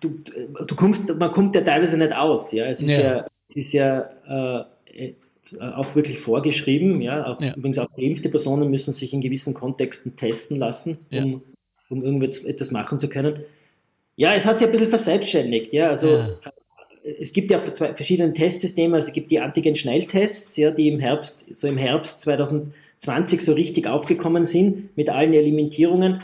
[0.00, 0.22] du,
[0.66, 2.52] du kommst, man kommt ja teilweise nicht aus.
[2.52, 2.66] Ja?
[2.66, 5.14] Es ist ja, ja, es ist ja äh,
[5.60, 7.00] auch wirklich vorgeschrieben.
[7.02, 7.26] Ja?
[7.26, 7.54] Auch, ja.
[7.54, 11.42] Übrigens auch geimpfte Personen müssen sich in gewissen Kontexten testen lassen, um,
[11.88, 13.40] um irgendetwas machen zu können.
[14.18, 15.72] Ja, es hat sich ein bisschen verselbstständigt.
[15.72, 15.90] Ja?
[15.90, 16.28] Also, ja.
[17.04, 18.96] Äh, es gibt ja auch zwei verschiedene Testsysteme.
[18.96, 23.86] Also es gibt die Antigen-Schnelltests, ja, die im Herbst, so im Herbst 2020 so richtig
[23.86, 26.18] aufgekommen sind mit allen Elimentierungen.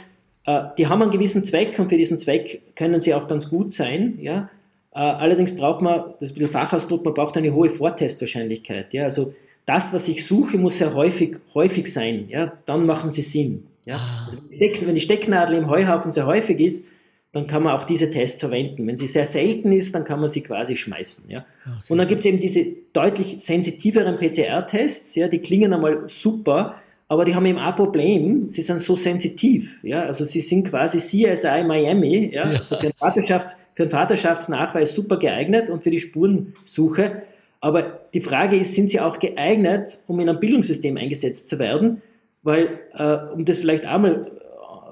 [0.44, 3.72] Äh, die haben einen gewissen Zweck und für diesen Zweck können sie auch ganz gut
[3.72, 4.18] sein.
[4.20, 4.50] Ja?
[4.92, 8.92] Äh, allerdings braucht man, das ist ein bisschen Fachausdruck, man braucht eine hohe Vortestwahrscheinlichkeit.
[8.92, 9.04] Ja?
[9.04, 9.34] Also
[9.66, 12.26] das, was ich suche, muss sehr häufig, häufig sein.
[12.28, 12.54] Ja?
[12.66, 13.68] Dann machen sie Sinn.
[13.86, 13.94] Ja?
[13.94, 14.30] Ah.
[14.32, 16.88] Also wenn die Stecknadel im Heuhaufen sehr häufig ist,
[17.34, 18.86] dann kann man auch diese Tests verwenden.
[18.86, 21.28] Wenn sie sehr selten ist, dann kann man sie quasi schmeißen.
[21.28, 21.44] Ja?
[21.64, 21.78] Okay.
[21.88, 26.76] Und dann gibt es eben diese deutlich sensitiveren PCR-Tests, ja, die klingen einmal super,
[27.08, 29.80] aber die haben eben ein Problem, sie sind so sensitiv.
[29.82, 30.02] Ja?
[30.04, 32.52] Also sie sind quasi CSI Miami, ja?
[32.52, 32.58] ja.
[32.60, 37.22] Also für, einen Vaterschafts-, für einen Vaterschaftsnachweis super geeignet und für die Spurensuche.
[37.60, 42.00] Aber die Frage ist, sind sie auch geeignet, um in einem Bildungssystem eingesetzt zu werden?
[42.44, 44.26] Weil, äh, um das vielleicht einmal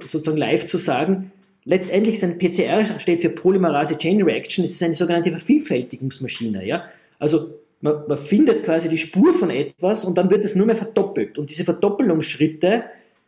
[0.00, 1.31] äh, sozusagen live zu sagen,
[1.64, 6.66] letztendlich ist ein PCR steht für Polymerase Chain Reaction, es ist eine sogenannte Vervielfältigungsmaschine.
[6.66, 6.84] Ja?
[7.18, 10.76] Also man, man, findet quasi die Spur von etwas und dann wird es nur mehr
[10.76, 11.38] verdoppelt.
[11.38, 12.84] Und diese Verdoppelungsschritte,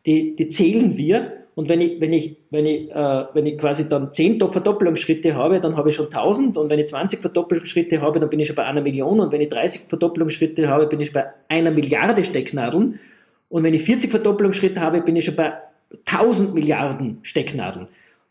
[0.07, 1.33] die, die zählen wir.
[1.57, 5.61] Und wenn ich, wenn ich, wenn ich, äh, wenn ich quasi dann 10 Verdoppelungsschritte habe,
[5.61, 6.57] dann habe ich schon 1000.
[6.57, 9.21] Und wenn ich 20 Verdoppelungsschritte habe, dann bin ich schon bei einer Million.
[9.21, 12.99] Und wenn ich 30 Verdoppelungsschritte habe, bin ich bei einer Milliarde Stecknadeln.
[13.49, 15.53] Und wenn ich 40 Verdoppelungsschritte habe, bin ich schon bei
[16.07, 17.87] 1000 Milliarden Stecknadeln.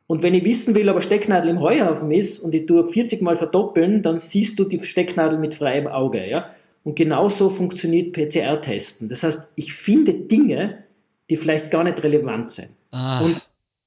[0.07, 3.21] Und wenn ich wissen will, ob eine Stecknadel im Heuhaufen ist und ich tue 40
[3.21, 6.27] Mal verdoppeln, dann siehst du die Stecknadel mit freiem Auge.
[6.27, 6.53] Ja?
[6.83, 9.09] Und genauso funktioniert PCR-Testen.
[9.09, 10.83] Das heißt, ich finde Dinge,
[11.29, 12.69] die vielleicht gar nicht relevant sind.
[12.91, 13.21] Ah.
[13.21, 13.41] Und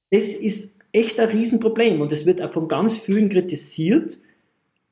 [0.09, 4.17] das ist echt ein Riesenproblem und es wird auch von ganz vielen kritisiert.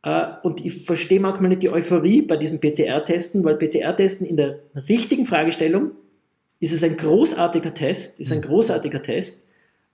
[0.03, 4.59] Äh, und ich verstehe manchmal nicht die Euphorie bei diesen PCR-Testen, weil PCR-Testen in der
[4.88, 5.91] richtigen Fragestellung
[6.59, 9.49] ist es ein großartiger Test, ist ein großartiger Test,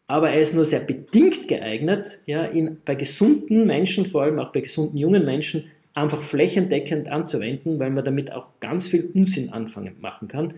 [0.08, 4.52] aber er ist nur sehr bedingt geeignet, ja, ihn bei gesunden Menschen, vor allem auch
[4.52, 9.96] bei gesunden jungen Menschen, einfach flächendeckend anzuwenden, weil man damit auch ganz viel Unsinn anfangen
[10.00, 10.54] machen kann.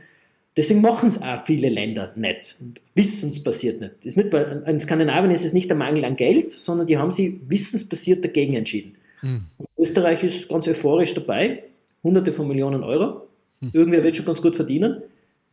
[0.55, 2.55] Deswegen machen es auch viele Länder nicht.
[2.93, 3.93] Wissensbasiert nicht.
[3.99, 6.97] Das ist nicht weil in Skandinavien ist es nicht der Mangel an Geld, sondern die
[6.97, 8.95] haben sich wissensbasiert dagegen entschieden.
[9.21, 9.45] Hm.
[9.77, 11.63] Österreich ist ganz euphorisch dabei,
[12.03, 13.27] hunderte von Millionen Euro.
[13.61, 13.71] Hm.
[13.73, 15.01] Irgendwer wird schon ganz gut verdienen.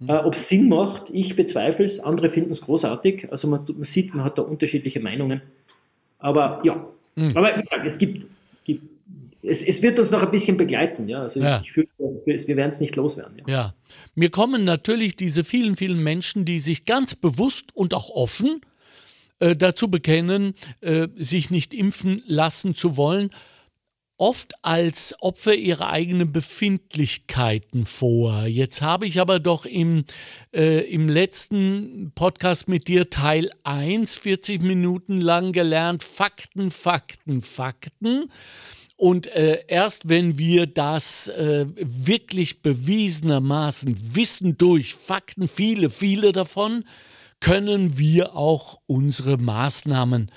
[0.07, 3.31] Äh, Ob es Sinn macht, ich bezweifle es, andere finden es großartig.
[3.31, 5.43] Also man, man, sieht, man hat da unterschiedliche Meinungen.
[6.19, 6.87] Aber ja,
[7.17, 7.37] hm.
[7.37, 8.27] aber wie gesagt, es gibt,
[8.65, 8.83] gibt
[9.43, 11.09] es, es, wird uns noch ein bisschen begleiten.
[11.09, 11.23] Ja?
[11.23, 11.61] Also ja.
[11.63, 11.89] ich fühle,
[12.25, 13.43] wir werden es nicht loswerden.
[13.47, 13.53] Ja.
[13.53, 13.75] ja.
[14.15, 18.61] Mir kommen natürlich diese vielen, vielen Menschen, die sich ganz bewusst und auch offen
[19.39, 23.31] äh, dazu bekennen, äh, sich nicht impfen lassen zu wollen,
[24.21, 28.45] oft als Opfer ihrer eigenen Befindlichkeiten vor.
[28.45, 30.05] Jetzt habe ich aber doch im,
[30.53, 38.31] äh, im letzten Podcast mit dir Teil 1, 40 Minuten lang gelernt, Fakten, Fakten, Fakten.
[38.99, 46.85] Und äh, erst wenn wir das äh, wirklich bewiesenermaßen wissen durch Fakten, viele, viele davon,
[47.41, 50.31] können wir auch unsere Maßnahmen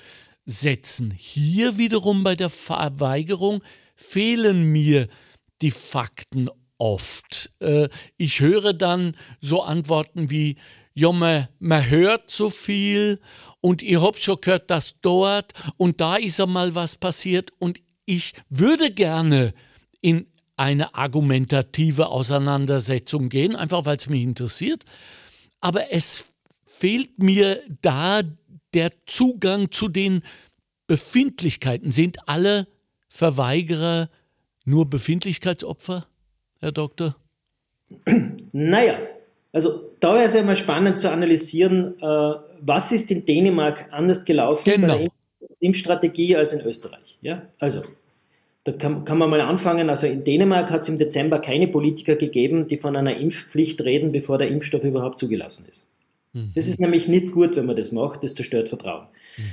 [0.46, 1.10] setzen.
[1.10, 3.62] Hier wiederum bei der Verweigerung
[3.94, 5.08] fehlen mir
[5.62, 7.50] die Fakten oft.
[7.60, 10.56] Äh, ich höre dann so Antworten wie,
[10.94, 13.20] ja, man, man hört so viel
[13.60, 18.34] und ihr habt schon gehört, dass dort und da ist einmal was passiert und ich
[18.48, 19.54] würde gerne
[20.00, 20.26] in
[20.56, 24.84] eine argumentative Auseinandersetzung gehen, einfach weil es mich interessiert.
[25.60, 26.26] Aber es
[26.64, 28.22] fehlt mir da
[28.74, 30.22] der Zugang zu den
[30.86, 31.90] Befindlichkeiten.
[31.90, 32.66] Sind alle
[33.08, 34.10] Verweigerer
[34.64, 36.06] nur Befindlichkeitsopfer,
[36.60, 37.16] Herr Doktor?
[38.52, 38.98] Naja,
[39.52, 44.24] also da wäre es ja mal spannend zu analysieren, äh, was ist in Dänemark anders
[44.24, 44.94] gelaufen genau.
[44.94, 45.10] bei der
[45.60, 47.16] Impfstrategie als in Österreich.
[47.20, 47.42] Ja?
[47.58, 47.82] Also,
[48.64, 49.90] da kann, kann man mal anfangen.
[49.90, 54.10] Also in Dänemark hat es im Dezember keine Politiker gegeben, die von einer Impfpflicht reden,
[54.10, 55.90] bevor der Impfstoff überhaupt zugelassen ist.
[56.34, 56.52] Mhm.
[56.54, 59.06] Das ist nämlich nicht gut, wenn man das macht, das zerstört Vertrauen.
[59.38, 59.52] Mhm.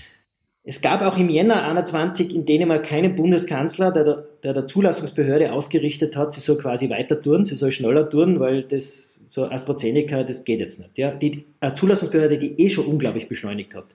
[0.63, 6.15] Es gab auch im Jänner 21 in Dänemark keinen Bundeskanzler, der der, der Zulassungsbehörde ausgerichtet
[6.15, 10.43] hat, sie soll quasi weiter tun, sie soll schneller tun, weil das so AstraZeneca, das
[10.43, 10.97] geht jetzt nicht.
[10.97, 13.85] Ja, die Zulassungsbehörde, die eh schon unglaublich beschleunigt hat.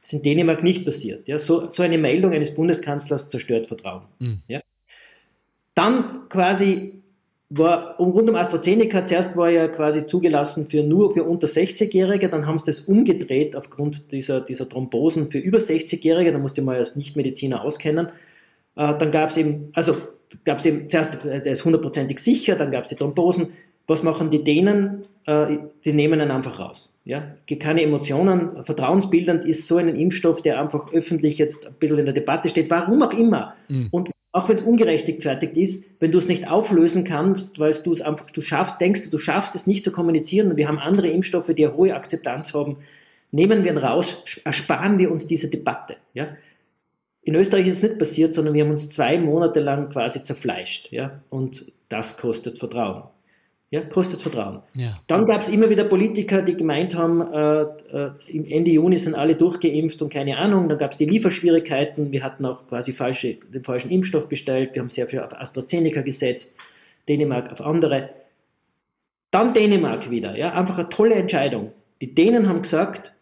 [0.00, 1.26] Das ist in Dänemark nicht passiert.
[1.26, 4.02] Ja, so, so eine Meldung eines Bundeskanzlers zerstört Vertrauen.
[4.18, 4.42] Mhm.
[4.48, 4.60] Ja.
[5.74, 7.02] Dann quasi
[7.56, 12.28] war um, rund um AstraZeneca, zuerst war ja quasi zugelassen für nur für unter 60-Jährige,
[12.28, 16.76] dann haben sie das umgedreht aufgrund dieser, dieser Thrombosen für über 60-Jährige, da musste man
[16.76, 18.08] als Nichtmediziner auskennen.
[18.76, 19.96] Äh, dann gab es eben, also
[20.44, 23.48] gab es eben zuerst, äh, der ist hundertprozentig sicher, dann gab es die Thrombosen,
[23.86, 25.02] was machen die Dänen?
[25.26, 27.00] Äh, die nehmen ihn einfach raus.
[27.04, 27.34] Ja?
[27.58, 28.64] Keine Emotionen.
[28.64, 32.70] Vertrauensbildend ist so ein Impfstoff, der einfach öffentlich jetzt ein bisschen in der Debatte steht,
[32.70, 33.54] warum auch immer.
[33.68, 33.88] Mhm.
[33.90, 38.02] Und auch wenn es ungerechtfertigt ist, wenn du es nicht auflösen kannst, weil du es
[38.02, 41.52] einfach, du schaffst, denkst du, schaffst es nicht zu kommunizieren und wir haben andere Impfstoffe,
[41.56, 42.78] die eine hohe Akzeptanz haben,
[43.30, 45.96] nehmen wir ihn raus, ersparen wir uns diese Debatte.
[46.14, 46.36] Ja?
[47.22, 50.90] In Österreich ist es nicht passiert, sondern wir haben uns zwei Monate lang quasi zerfleischt.
[50.90, 51.20] Ja?
[51.30, 53.04] Und das kostet Vertrauen.
[53.70, 54.62] Ja, kostet Vertrauen.
[54.74, 55.00] Ja.
[55.08, 59.14] Dann gab es immer wieder Politiker, die gemeint haben, äh, äh, im Ende Juni sind
[59.14, 60.68] alle durchgeimpft und keine Ahnung.
[60.68, 62.12] Dann gab es die Lieferschwierigkeiten.
[62.12, 64.74] Wir hatten auch quasi falsche, den falschen Impfstoff bestellt.
[64.74, 66.60] Wir haben sehr viel auf AstraZeneca gesetzt,
[67.08, 68.10] Dänemark auf andere.
[69.32, 70.36] Dann Dänemark wieder.
[70.36, 71.72] Ja, einfach eine tolle Entscheidung.
[72.00, 73.12] Die Dänen haben gesagt,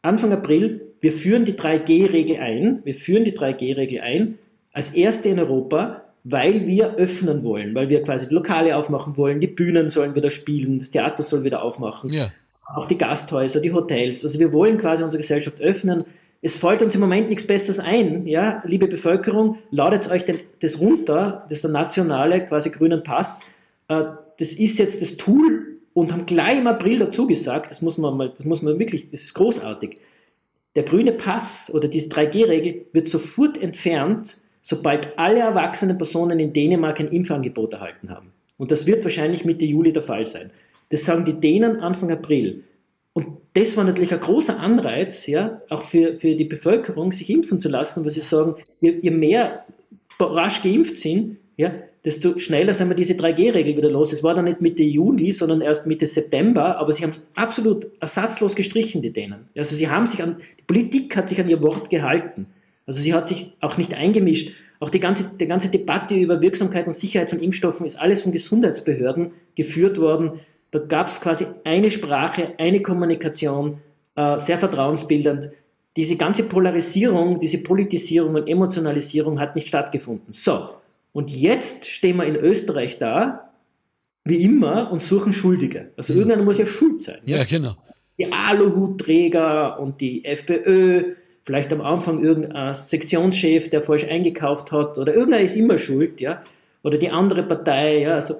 [0.00, 2.80] Anfang April, wir führen die 3G-Regel ein.
[2.84, 4.38] Wir führen die 3G-Regel ein
[4.72, 9.40] als erste in Europa weil wir öffnen wollen, weil wir quasi die Lokale aufmachen wollen,
[9.40, 12.30] die Bühnen sollen wieder spielen, das Theater soll wieder aufmachen, ja.
[12.66, 14.24] auch die Gasthäuser, die Hotels.
[14.24, 16.04] Also wir wollen quasi unsere Gesellschaft öffnen.
[16.42, 20.80] Es fällt uns im Moment nichts Besseres ein, ja, liebe Bevölkerung, ladet euch den, das
[20.80, 23.42] runter, das ist der nationale quasi grünen Pass.
[23.88, 24.04] Äh,
[24.38, 28.16] das ist jetzt das Tool und haben gleich im April dazu gesagt, das muss man
[28.16, 29.96] mal, das muss man wirklich, das ist großartig.
[30.76, 34.36] Der grüne Pass oder diese 3G-Regel wird sofort entfernt,
[34.68, 38.32] sobald alle erwachsenen Personen in Dänemark ein Impfangebot erhalten haben.
[38.58, 40.50] Und das wird wahrscheinlich Mitte Juli der Fall sein.
[40.90, 42.64] Das sagen die Dänen Anfang April.
[43.14, 47.60] Und das war natürlich ein großer Anreiz, ja, auch für, für die Bevölkerung, sich impfen
[47.60, 49.64] zu lassen, weil sie sagen, je, je mehr
[50.20, 51.72] rasch geimpft sind, ja,
[52.04, 54.12] desto schneller sind wir diese 3G-Regel wieder los.
[54.12, 57.86] Es war dann nicht Mitte Juni, sondern erst Mitte September, aber sie haben es absolut
[58.00, 59.48] ersatzlos gestrichen, die Dänen.
[59.56, 62.48] Also sie haben sich an, die Politik hat sich an ihr Wort gehalten.
[62.88, 64.56] Also sie hat sich auch nicht eingemischt.
[64.80, 68.32] Auch die ganze, die ganze Debatte über Wirksamkeit und Sicherheit von Impfstoffen ist alles von
[68.32, 70.40] Gesundheitsbehörden geführt worden.
[70.70, 73.78] Da gab es quasi eine Sprache, eine Kommunikation,
[74.16, 75.50] äh, sehr vertrauensbildend.
[75.96, 80.32] Diese ganze Polarisierung, diese Politisierung und Emotionalisierung hat nicht stattgefunden.
[80.32, 80.70] So,
[81.12, 83.50] und jetzt stehen wir in Österreich da,
[84.24, 85.90] wie immer, und suchen Schuldige.
[85.96, 86.20] Also mhm.
[86.20, 87.18] irgendeiner muss ja schuld sein.
[87.26, 87.76] Ja, ja genau.
[88.16, 91.16] Die Aluhutträger und die FPÖ,
[91.48, 96.42] vielleicht am Anfang irgendein Sektionschef, der falsch eingekauft hat, oder irgendeiner ist immer schuld, ja.
[96.82, 98.16] Oder die andere Partei, ja.
[98.16, 98.34] Also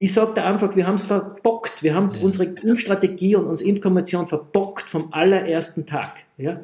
[0.00, 1.84] ich sage da einfach, wir haben es verbockt.
[1.84, 2.22] Wir haben ja.
[2.22, 6.14] unsere Impfstrategie und unsere Impfkonvention verbockt vom allerersten Tag.
[6.38, 6.60] Ja?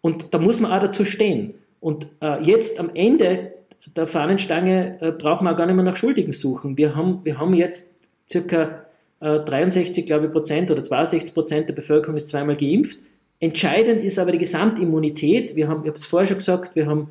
[0.00, 1.54] Und da muss man auch dazu stehen.
[1.78, 3.52] Und äh, jetzt am Ende
[3.94, 6.76] der Fahnenstange äh, brauchen wir auch gar nicht mehr nach Schuldigen suchen.
[6.76, 7.96] Wir haben, wir haben jetzt
[8.28, 8.86] circa
[9.20, 12.98] äh, 63, glaube ich, Prozent oder 62 Prozent der Bevölkerung ist zweimal geimpft.
[13.40, 15.54] Entscheidend ist aber die Gesamtimmunität.
[15.54, 17.10] Wir haben, ich habe es vorher schon gesagt, wir haben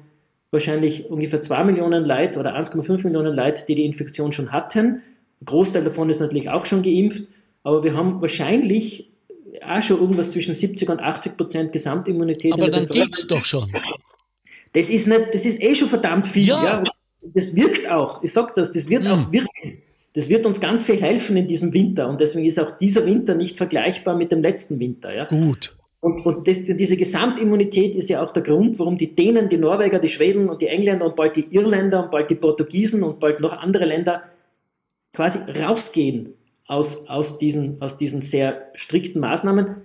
[0.51, 5.01] wahrscheinlich ungefähr 2 Millionen Leute oder 1,5 Millionen Leute, die die Infektion schon hatten.
[5.41, 7.27] Ein Großteil davon ist natürlich auch schon geimpft,
[7.63, 9.11] aber wir haben wahrscheinlich
[9.65, 12.53] auch schon irgendwas zwischen 70 und 80 Prozent Gesamtimmunität.
[12.53, 13.71] Aber dann gilt es doch schon.
[14.73, 16.47] Das ist, nicht, das ist eh schon verdammt viel.
[16.47, 16.63] Ja.
[16.63, 16.83] ja.
[17.21, 18.23] Das wirkt auch.
[18.23, 19.09] Ich sage das, das wird mhm.
[19.09, 19.81] auch wirken.
[20.13, 22.09] Das wird uns ganz viel helfen in diesem Winter.
[22.09, 25.13] Und deswegen ist auch dieser Winter nicht vergleichbar mit dem letzten Winter.
[25.13, 25.25] Ja?
[25.25, 25.76] Gut.
[25.99, 29.99] Und, und das, diese Gesamtimmunität ist ja auch der Grund, warum die Dänen, die Norweger,
[29.99, 33.39] die Schweden und die Engländer und bald die Irländer und bald die Portugiesen und bald
[33.39, 34.23] noch andere Länder
[35.13, 36.33] quasi rausgehen
[36.67, 39.77] aus, aus, diesen, aus diesen sehr strikten Maßnahmen,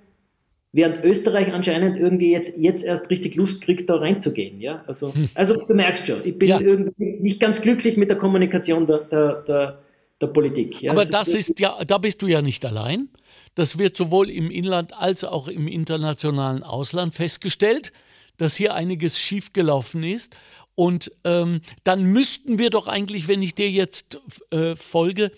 [0.72, 4.61] während Österreich anscheinend irgendwie jetzt, jetzt erst richtig Lust kriegt, da reinzugehen.
[4.61, 4.85] Ja?
[4.87, 5.29] Also, hm.
[5.35, 6.61] also du merkst schon, ich bin ja.
[6.61, 9.79] irgendwie nicht ganz glücklich mit der Kommunikation der, der, der,
[10.20, 10.83] der Politik.
[10.83, 10.92] Ja?
[10.92, 13.09] Aber das ist ja, da bist du ja nicht allein.
[13.55, 17.93] Das wird sowohl im Inland als auch im internationalen Ausland festgestellt,
[18.38, 20.35] dass hier einiges schiefgelaufen ist.
[20.75, 24.19] Und ähm, dann müssten wir doch eigentlich, wenn ich dir jetzt
[24.51, 25.31] äh, folge,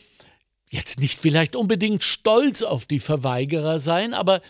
[0.71, 4.41] jetzt nicht vielleicht unbedingt stolz auf die Verweigerer sein, aber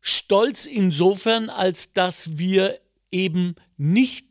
[0.00, 4.26] stolz insofern, als dass wir eben nicht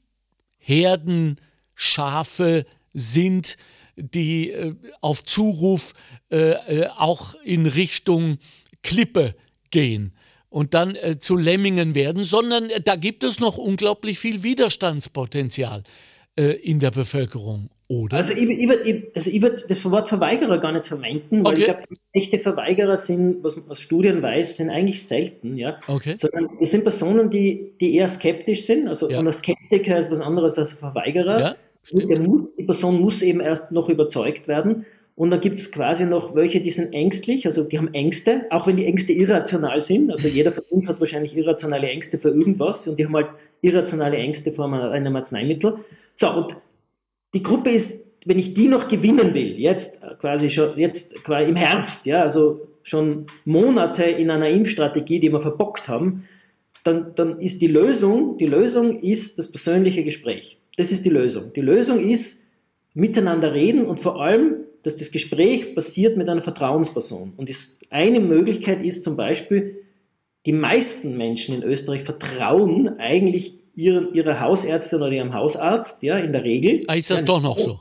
[0.58, 3.58] Herdenschafe sind,
[3.96, 5.94] die äh, auf Zuruf
[6.32, 8.38] äh, äh auch in Richtung
[8.84, 9.36] Klippe
[9.72, 10.14] gehen
[10.50, 15.84] und dann äh, zu Lemmingen werden, sondern äh, da gibt es noch unglaublich viel Widerstandspotenzial
[16.36, 17.70] äh, in der Bevölkerung.
[17.88, 18.18] Oder?
[18.18, 21.60] Also ich, ich würde also würd das Wort Verweigerer gar nicht verwenden, weil okay.
[21.60, 25.80] ich glaube, echte Verweigerer sind, was man aus Studien weiß, sind eigentlich selten, ja.
[25.88, 26.16] Okay.
[26.18, 28.88] Sondern es sind Personen, die, die eher skeptisch sind.
[28.88, 29.20] Also ja.
[29.20, 31.40] ein Skeptiker ist was anderes als ein Verweigerer.
[31.40, 31.56] Ja,
[32.20, 34.86] muss, die Person muss eben erst noch überzeugt werden.
[35.16, 38.66] Und dann gibt es quasi noch welche, die sind ängstlich, also die haben Ängste, auch
[38.66, 40.12] wenn die Ängste irrational sind.
[40.12, 43.28] Also jeder von uns hat wahrscheinlich irrationale Ängste für irgendwas und die haben halt
[43.62, 45.78] irrationale Ängste vor einem Arzneimittel.
[46.16, 46.56] So, und
[47.34, 51.56] die Gruppe ist, wenn ich die noch gewinnen will, jetzt quasi schon, jetzt quasi im
[51.56, 56.28] Herbst, ja, also schon Monate in einer Impfstrategie, die wir verbockt haben,
[56.84, 60.58] dann, dann ist die Lösung, die Lösung ist das persönliche Gespräch.
[60.76, 61.54] Das ist die Lösung.
[61.54, 62.52] Die Lösung ist
[62.94, 67.34] miteinander reden und vor allem dass das Gespräch passiert mit einer Vertrauensperson.
[67.38, 67.50] Und
[67.90, 69.84] eine Möglichkeit ist zum Beispiel,
[70.46, 76.34] die meisten Menschen in Österreich vertrauen eigentlich ihren, ihrer Hausärztin oder ihrem Hausarzt, ja, in
[76.34, 76.84] der Regel.
[76.88, 77.80] Ah, ist das doch noch so?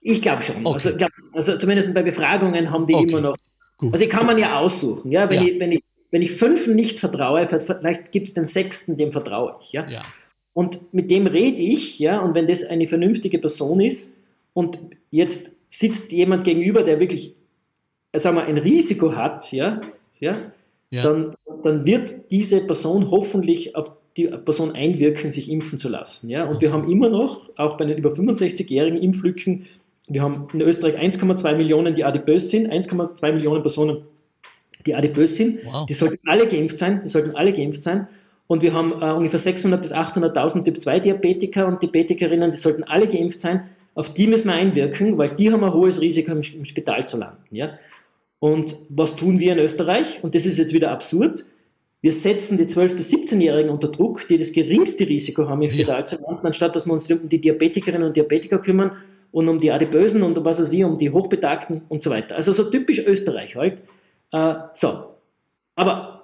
[0.00, 0.64] Ich glaube schon.
[0.64, 0.72] Okay.
[0.72, 3.10] Also, glaub, also, zumindest bei Befragungen haben die okay.
[3.10, 3.36] immer noch.
[3.76, 3.92] Gut.
[3.92, 5.10] Also kann man ja aussuchen.
[5.10, 5.28] Ja?
[5.28, 5.48] Wenn, ja.
[5.48, 9.56] Ich, wenn, ich, wenn ich fünf nicht vertraue, vielleicht gibt es den sechsten, dem vertraue
[9.60, 9.72] ich.
[9.72, 9.88] Ja?
[9.88, 10.02] ja?
[10.54, 14.24] Und mit dem rede ich, ja, und wenn das eine vernünftige Person ist
[14.54, 14.78] und
[15.10, 17.34] jetzt sitzt jemand gegenüber, der wirklich,
[18.12, 19.80] äh, sagen wir, ein Risiko hat, ja,
[20.20, 20.36] ja,
[20.90, 21.02] ja.
[21.02, 26.28] Dann, dann wird diese Person hoffentlich auf die Person einwirken, sich impfen zu lassen.
[26.30, 26.44] Ja?
[26.44, 29.66] Und wir haben immer noch, auch bei den über 65-jährigen Impflücken,
[30.08, 34.04] wir haben in Österreich 1,2 Millionen, die adipös sind, 1,2 Millionen Personen,
[34.86, 35.60] die adipös sind.
[35.66, 35.84] Wow.
[35.84, 38.08] Die sollten alle geimpft sein, die sollten alle geimpft sein.
[38.46, 43.42] Und wir haben äh, ungefähr 600.000 bis 800.000 Typ-2-Diabetiker und Diabetikerinnen, die sollten alle geimpft
[43.42, 43.68] sein
[43.98, 47.42] auf die müssen wir einwirken, weil die haben ein hohes Risiko, im, Spital zu landen.
[47.50, 47.70] Ja?
[48.38, 50.22] Und was tun wir in Österreich?
[50.22, 51.44] Und das ist jetzt wieder absurd.
[52.00, 55.98] Wir setzen die 12- bis 17-Jährigen unter Druck, die das geringste Risiko haben, im Spital
[55.98, 56.04] ja.
[56.04, 58.92] zu landen, anstatt dass wir uns um die Diabetikerinnen und Diabetiker kümmern
[59.32, 62.36] und um die Adipösen und um was weiß ich, um die Hochbetagten und so weiter.
[62.36, 63.82] Also so typisch Österreich halt.
[64.30, 65.16] Äh, so.
[65.74, 66.17] Aber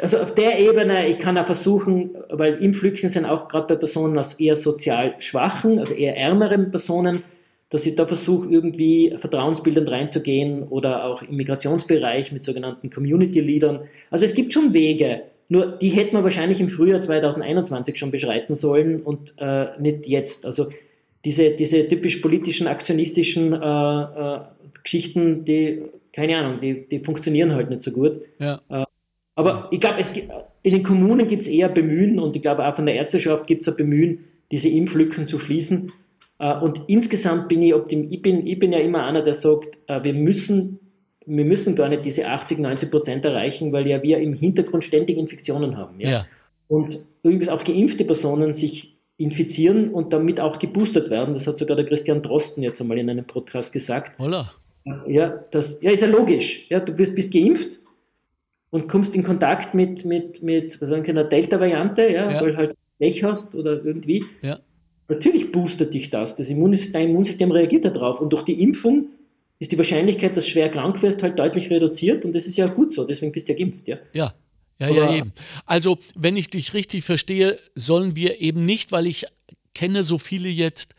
[0.00, 4.18] also auf der Ebene, ich kann auch versuchen, weil Impflücken sind auch gerade bei Personen
[4.18, 7.22] aus eher sozial schwachen, also eher ärmeren Personen,
[7.70, 13.80] dass ich da versuche, irgendwie vertrauensbildend reinzugehen oder auch im Migrationsbereich mit sogenannten Community-Leadern.
[14.10, 18.54] Also es gibt schon Wege, nur die hätten wir wahrscheinlich im Frühjahr 2021 schon beschreiten
[18.54, 20.46] sollen und äh, nicht jetzt.
[20.46, 20.66] Also
[21.24, 24.40] diese, diese typisch politischen, aktionistischen äh, äh,
[24.82, 25.82] Geschichten, die,
[26.12, 28.20] keine Ahnung, die, die funktionieren halt nicht so gut.
[28.38, 28.60] Ja.
[29.36, 30.00] Aber ich glaube,
[30.62, 33.62] in den Kommunen gibt es eher Bemühen und ich glaube auch von der Ärzteschaft gibt
[33.62, 35.92] es ein Bemühen, diese Impflücken zu schließen.
[36.38, 38.16] Äh, und insgesamt bin ich optimistisch.
[38.16, 40.78] Ich bin, ich bin ja immer einer, der sagt, äh, wir müssen,
[41.26, 45.18] wir müssen gar nicht diese 80, 90 Prozent erreichen, weil ja wir im Hintergrund ständig
[45.18, 46.00] Infektionen haben.
[46.00, 46.10] Ja?
[46.10, 46.26] Ja.
[46.68, 51.34] Und übrigens auch geimpfte Personen sich infizieren und damit auch geboostert werden.
[51.34, 54.18] Das hat sogar der Christian Drosten jetzt einmal in einem Podcast gesagt.
[54.18, 54.52] Holla.
[55.06, 56.66] Ja, das ja, ist ja logisch.
[56.68, 57.78] Ja, du bist, bist geimpft
[58.74, 62.40] und kommst in Kontakt mit, mit, mit was sagen, einer Delta-Variante, ja, Ja.
[62.40, 64.24] weil halt Pech hast oder irgendwie.
[64.42, 64.58] Ja.
[65.06, 66.34] Natürlich boostet dich das.
[66.34, 68.20] das Immunsystem, dein Immunsystem reagiert darauf.
[68.20, 69.10] Und durch die Impfung
[69.60, 72.24] ist die Wahrscheinlichkeit, dass du schwer krank wirst, halt deutlich reduziert.
[72.24, 73.04] Und das ist ja gut so.
[73.04, 73.86] Deswegen bist du ja geimpft.
[73.86, 73.98] Ja.
[74.12, 74.34] Ja.
[74.80, 75.32] Ja, ja, eben.
[75.66, 79.24] Also, wenn ich dich richtig verstehe, sollen wir eben nicht, weil ich
[79.72, 80.96] kenne so viele jetzt,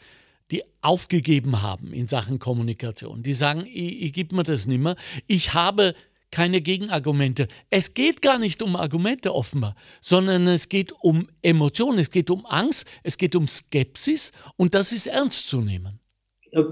[0.49, 3.21] die aufgegeben haben in Sachen Kommunikation.
[3.21, 4.95] Die sagen, ich, ich gebe mir das nicht mehr.
[5.27, 5.93] Ich habe
[6.35, 7.47] keine Gegenargumente.
[7.69, 12.45] Es geht gar nicht um Argumente offenbar, sondern es geht um Emotionen, es geht um
[12.45, 16.01] Angst, es geht um Skepsis und das ist ernst zu nehmen.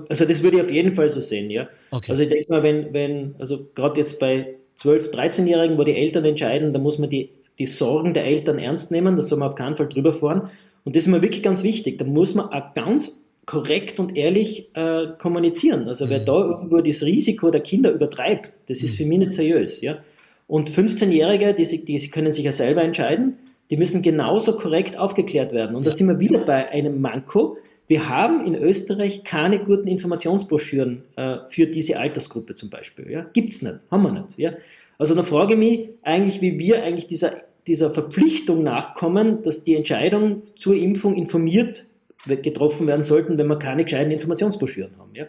[0.10, 1.70] Also das würde ich auf jeden Fall so sehen, ja.
[1.92, 2.12] Okay.
[2.12, 6.26] Also ich denke mal, wenn, wenn, also gerade jetzt bei 12-, 13-Jährigen, wo die Eltern
[6.26, 9.56] entscheiden, da muss man die, die Sorgen der Eltern ernst nehmen, da soll man auf
[9.56, 10.50] keinen Fall drüber fahren.
[10.84, 12.00] Und das ist mir wirklich ganz wichtig.
[12.00, 15.88] Da muss man auch ganz korrekt und ehrlich äh, kommunizieren.
[15.88, 19.82] Also wer da irgendwo das Risiko der Kinder übertreibt, das ist für mich nicht seriös,
[19.82, 19.98] ja.
[20.48, 23.38] Und 15-Jährige, die, die können sich ja selber entscheiden,
[23.70, 25.76] die müssen genauso korrekt aufgeklärt werden.
[25.76, 27.58] Und da sind wir wieder bei einem Manko.
[27.88, 33.10] Wir haben in Österreich keine guten Informationsbroschüren äh, für diese Altersgruppe zum Beispiel.
[33.10, 33.26] Ja?
[33.34, 34.38] Gibt es nicht, haben wir nicht.
[34.38, 34.54] Ja?
[34.98, 39.76] Also da frage ich mich eigentlich, wie wir eigentlich dieser, dieser Verpflichtung nachkommen, dass die
[39.76, 41.86] Entscheidung zur Impfung informiert
[42.26, 45.14] getroffen werden sollten, wenn wir keine gescheiten Informationsbroschüren haben.
[45.14, 45.26] Ja?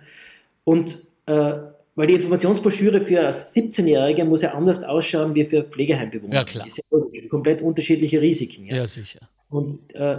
[0.64, 1.54] Und äh,
[1.96, 6.34] weil die Informationsbroschüre für 17-Jährige muss ja anders ausschauen wie für Pflegeheimbewohner.
[6.34, 6.64] Ja, klar.
[6.66, 8.66] Das ja komplett unterschiedliche Risiken.
[8.66, 8.76] Ja?
[8.76, 9.20] Ja, sicher.
[9.48, 10.18] Und äh,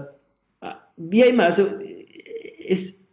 [0.97, 1.65] wie immer, also
[2.67, 3.05] es,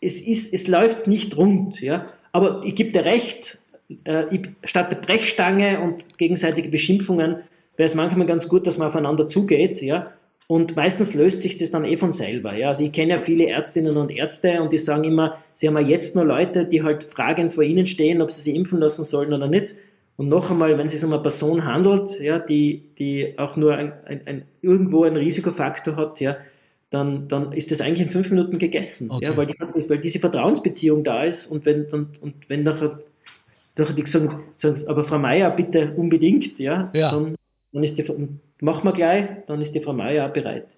[0.00, 2.06] es, ist, es läuft nicht rund, ja.
[2.32, 3.58] Aber ich gebe dir recht,
[4.04, 7.36] äh, ich, statt der Brechstange und gegenseitige Beschimpfungen
[7.76, 10.12] wäre es manchmal ganz gut, dass man aufeinander zugeht, ja.
[10.46, 12.54] Und meistens löst sich das dann eh von selber.
[12.54, 12.68] Ja.
[12.68, 15.82] Also ich kenne ja viele Ärztinnen und Ärzte und die sagen immer, sie haben ja
[15.82, 19.32] jetzt nur Leute, die halt fragend vor ihnen stehen, ob sie sich impfen lassen sollen
[19.32, 19.74] oder nicht.
[20.16, 23.74] Und noch einmal, wenn es sich um eine Person handelt, ja, die, die auch nur
[23.74, 26.36] ein, ein, ein, irgendwo einen Risikofaktor hat, ja,
[26.90, 29.10] dann, dann ist das eigentlich in fünf Minuten gegessen.
[29.10, 29.24] Okay.
[29.24, 29.54] Ja, weil, die,
[29.88, 33.00] weil diese Vertrauensbeziehung da ist und wenn, und, und wenn nachher,
[33.76, 37.10] nachher die sagen, sagen, aber Frau Meier, bitte unbedingt, ja, Ja.
[37.10, 37.34] Dann,
[37.72, 38.04] dann ist die,
[38.60, 40.68] machen wir gleich, dann ist die Frau Meier auch bereit.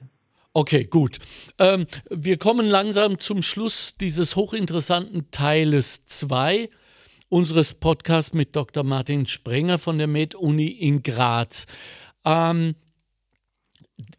[0.53, 1.19] Okay, gut.
[1.59, 6.71] Ähm, wir kommen langsam zum Schluss dieses hochinteressanten Teiles 2
[7.29, 8.83] unseres Podcasts mit Dr.
[8.83, 11.67] Martin Sprenger von der Med-Uni in Graz.
[12.25, 12.75] Ähm,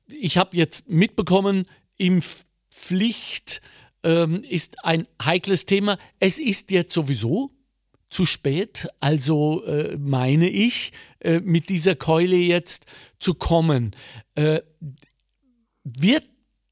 [0.05, 1.65] ich habe jetzt mitbekommen,
[1.97, 3.61] Impfpflicht
[4.03, 5.97] ähm, ist ein heikles Thema.
[6.19, 7.49] Es ist jetzt sowieso
[8.09, 12.85] zu spät, also äh, meine ich, äh, mit dieser Keule jetzt
[13.19, 13.95] zu kommen.
[14.35, 14.61] Äh,
[15.83, 16.27] wird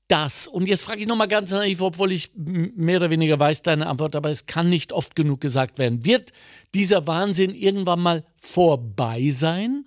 [0.08, 3.88] das, und jetzt frage ich nochmal ganz naiv, obwohl ich mehr oder weniger weiß deine
[3.88, 6.32] Antwort, aber es kann nicht oft genug gesagt werden, wird
[6.74, 9.86] dieser Wahnsinn irgendwann mal vorbei sein?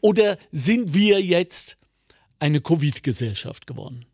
[0.00, 1.76] Oder sind wir jetzt
[2.38, 4.06] eine Covid-Gesellschaft geworden?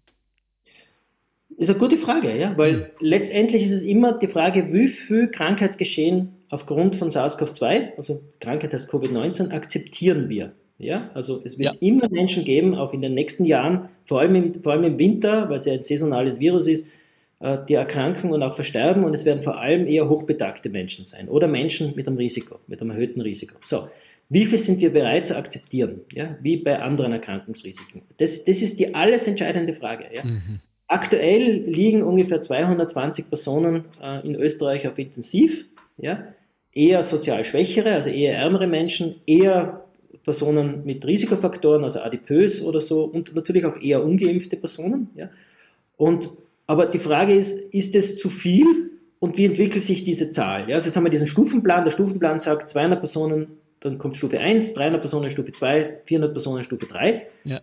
[1.56, 6.41] Ist eine gute Frage, ja, weil letztendlich ist es immer die Frage, wie viel Krankheitsgeschehen
[6.52, 10.52] aufgrund von SARS-CoV-2, also Krankheit heißt Covid-19, akzeptieren wir.
[10.78, 14.62] Ja, also es wird immer Menschen geben, auch in den nächsten Jahren, vor allem im,
[14.62, 16.92] vor allem im Winter, weil es ja ein saisonales Virus ist,
[17.40, 21.28] äh, die erkranken und auch versterben und es werden vor allem eher hochbetagte Menschen sein
[21.28, 23.54] oder Menschen mit einem Risiko, mit einem erhöhten Risiko.
[23.62, 23.88] So,
[24.28, 28.02] wie viel sind wir bereit zu akzeptieren, ja, wie bei anderen Erkrankungsrisiken?
[28.18, 30.06] Das, das ist die alles entscheidende Frage.
[30.12, 30.22] Ja.
[30.88, 35.66] Aktuell liegen ungefähr 220 Personen äh, in Österreich auf Intensiv.
[35.96, 36.24] Ja?
[36.74, 39.84] Eher sozial schwächere, also eher ärmere Menschen, eher
[40.24, 45.10] Personen mit Risikofaktoren, also adipös oder so, und natürlich auch eher ungeimpfte Personen.
[45.14, 45.30] Ja?
[45.96, 46.30] Und,
[46.66, 50.68] aber die Frage ist, ist es zu viel und wie entwickelt sich diese Zahl?
[50.68, 50.76] Ja?
[50.76, 51.84] Also jetzt haben wir diesen Stufenplan.
[51.84, 53.48] Der Stufenplan sagt 200 Personen,
[53.80, 57.26] dann kommt Stufe 1, 300 Personen Stufe 2, 400 Personen Stufe 3.
[57.44, 57.60] Ja.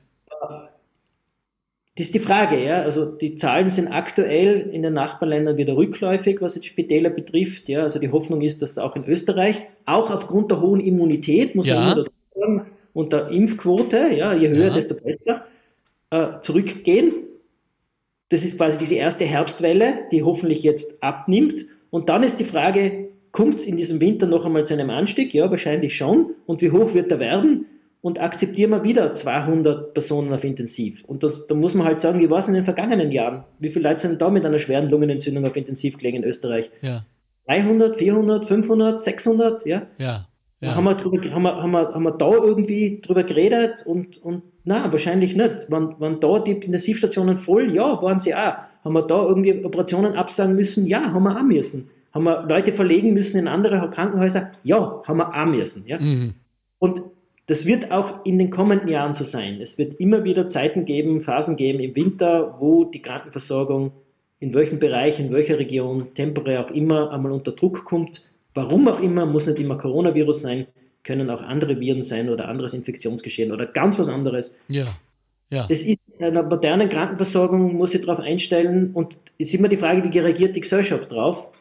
[2.00, 2.82] Das ist die Frage, ja.
[2.84, 7.68] Also die Zahlen sind aktuell in den Nachbarländern wieder rückläufig, was jetzt Spitäler betrifft.
[7.68, 11.66] Ja, also die Hoffnung ist, dass auch in Österreich, auch aufgrund der hohen Immunität, muss
[11.66, 11.95] Ja.
[11.95, 14.74] man sagen, und der Impfquote, ja, je höher, Ja.
[14.74, 15.45] desto besser,
[16.10, 17.12] äh, zurückgehen.
[18.30, 21.66] Das ist quasi diese erste Herbstwelle, die hoffentlich jetzt abnimmt.
[21.89, 25.34] Und dann ist die Frage, kommt es in diesem Winter noch einmal zu einem Anstieg?
[25.34, 26.32] Ja, wahrscheinlich schon.
[26.45, 27.66] Und wie hoch wird er werden?
[28.02, 31.04] Und akzeptieren wir wieder 200 Personen auf Intensiv?
[31.04, 33.43] Und das, da muss man halt sagen, wie war es in den vergangenen Jahren?
[33.60, 36.72] Wie viele Leute sind da mit einer schweren Lungenentzündung auf Intensiv gelegen in Österreich?
[36.82, 37.04] Ja,
[37.50, 39.66] 300, 400, 500, 600?
[39.66, 39.82] Ja?
[39.97, 40.26] ja,
[40.62, 40.91] Haben, ja.
[40.91, 43.86] wir drüber, haben, wir, haben, wir, haben wir da irgendwie drüber geredet?
[43.86, 45.70] Und, und na, wahrscheinlich nicht.
[45.70, 47.74] Waren, waren da die Intensivstationen voll?
[47.74, 48.54] Ja, waren sie auch.
[48.84, 50.86] Haben wir da irgendwie Operationen absagen müssen?
[50.86, 51.89] Ja, haben wir auch müssen.
[52.14, 54.52] Haben wir Leute verlegen müssen in andere Krankenhäuser?
[54.64, 55.86] Ja, haben wir auch müssen.
[55.88, 56.00] Ja?
[56.00, 56.36] Mhm.
[56.78, 57.02] Und
[57.50, 59.60] das wird auch in den kommenden Jahren so sein.
[59.60, 63.91] Es wird immer wieder Zeiten geben, Phasen geben im Winter, wo die Krankenversorgung
[64.39, 68.22] in welchem Bereich, in welcher Region, temporär auch immer einmal unter Druck kommt.
[68.54, 70.68] Warum auch immer, muss nicht immer Coronavirus sein,
[71.04, 74.60] können auch andere Viren sein oder anderes Infektionsgeschehen oder ganz was anderes.
[74.68, 74.86] Ja,
[75.50, 75.66] ja.
[75.70, 79.78] Es ist in einer modernen Krankenversorgung, muss ich darauf einstellen und es ist immer die
[79.78, 81.52] Frage, wie reagiert die Gesellschaft drauf?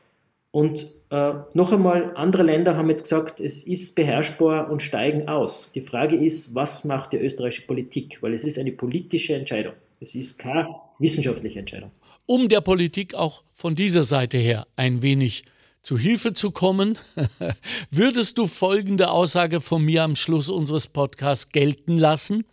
[0.58, 5.70] Und äh, noch einmal, andere Länder haben jetzt gesagt, es ist beherrschbar und steigen aus.
[5.70, 8.20] Die Frage ist, was macht die österreichische Politik?
[8.22, 9.74] Weil es ist eine politische Entscheidung.
[10.00, 11.92] Es ist keine wissenschaftliche Entscheidung.
[12.26, 15.44] um der Politik auch von dieser Seite her ein wenig
[15.82, 16.98] zu Hilfe zu kommen,
[17.92, 22.44] würdest du folgende Aussage von mir am Schluss unseres Podcasts gelten lassen,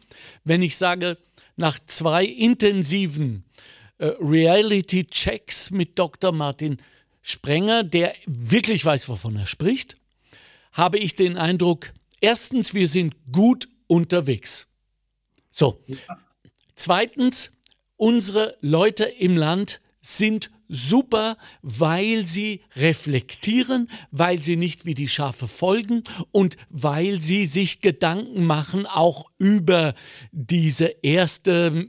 [0.44, 1.18] wenn ich sage,
[1.56, 3.46] nach zwei intensiven
[3.98, 6.32] äh, Reality-Checks mit Dr.
[6.32, 6.78] Martin
[7.28, 9.98] Sprenger, der wirklich weiß, wovon er spricht,
[10.74, 14.68] habe ich den Eindruck, erstens, wir sind gut unterwegs.
[15.50, 15.84] So.
[16.76, 17.52] Zweitens,
[17.98, 25.48] unsere Leute im Land sind super, weil sie reflektieren, weil sie nicht wie die Schafe
[25.48, 29.94] folgen und weil sie sich Gedanken machen, auch über
[30.32, 31.88] diese erste,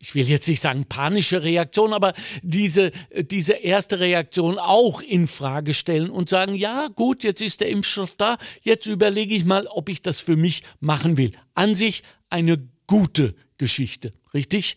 [0.00, 5.74] ich will jetzt nicht sagen panische Reaktion, aber diese, diese erste Reaktion auch in Frage
[5.74, 9.88] stellen und sagen, ja gut, jetzt ist der Impfstoff da, jetzt überlege ich mal, ob
[9.88, 11.32] ich das für mich machen will.
[11.54, 14.76] An sich eine gute Geschichte, richtig?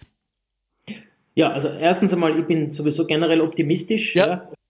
[1.36, 4.16] Ja, also erstens einmal, ich bin sowieso generell optimistisch.
[4.16, 4.28] Ja.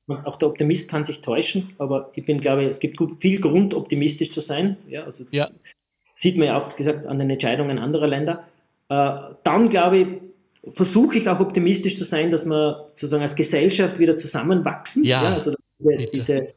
[0.07, 0.23] Ja.
[0.25, 4.31] Auch der Optimist kann sich täuschen, aber ich bin, glaube, es gibt viel Grund, optimistisch
[4.31, 4.77] zu sein.
[4.89, 5.47] Ja, also Ja.
[6.17, 8.43] sieht man ja auch gesagt an den Entscheidungen anderer Länder.
[8.89, 10.07] Äh, dann, glaube ich,
[10.73, 15.03] versuche ich auch optimistisch zu sein, dass wir sozusagen als Gesellschaft wieder zusammenwachsen.
[15.05, 16.47] Ja, also diese, diese,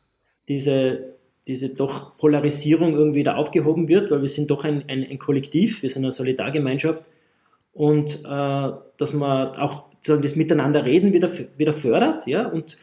[0.49, 1.15] diese,
[1.47, 5.83] diese doch Polarisierung irgendwie wieder aufgehoben wird, weil wir sind doch ein, ein, ein Kollektiv,
[5.83, 7.05] wir sind eine Solidargemeinschaft
[7.73, 12.77] und äh, dass man auch sozusagen das Miteinanderreden wieder, wieder fördert, ja, und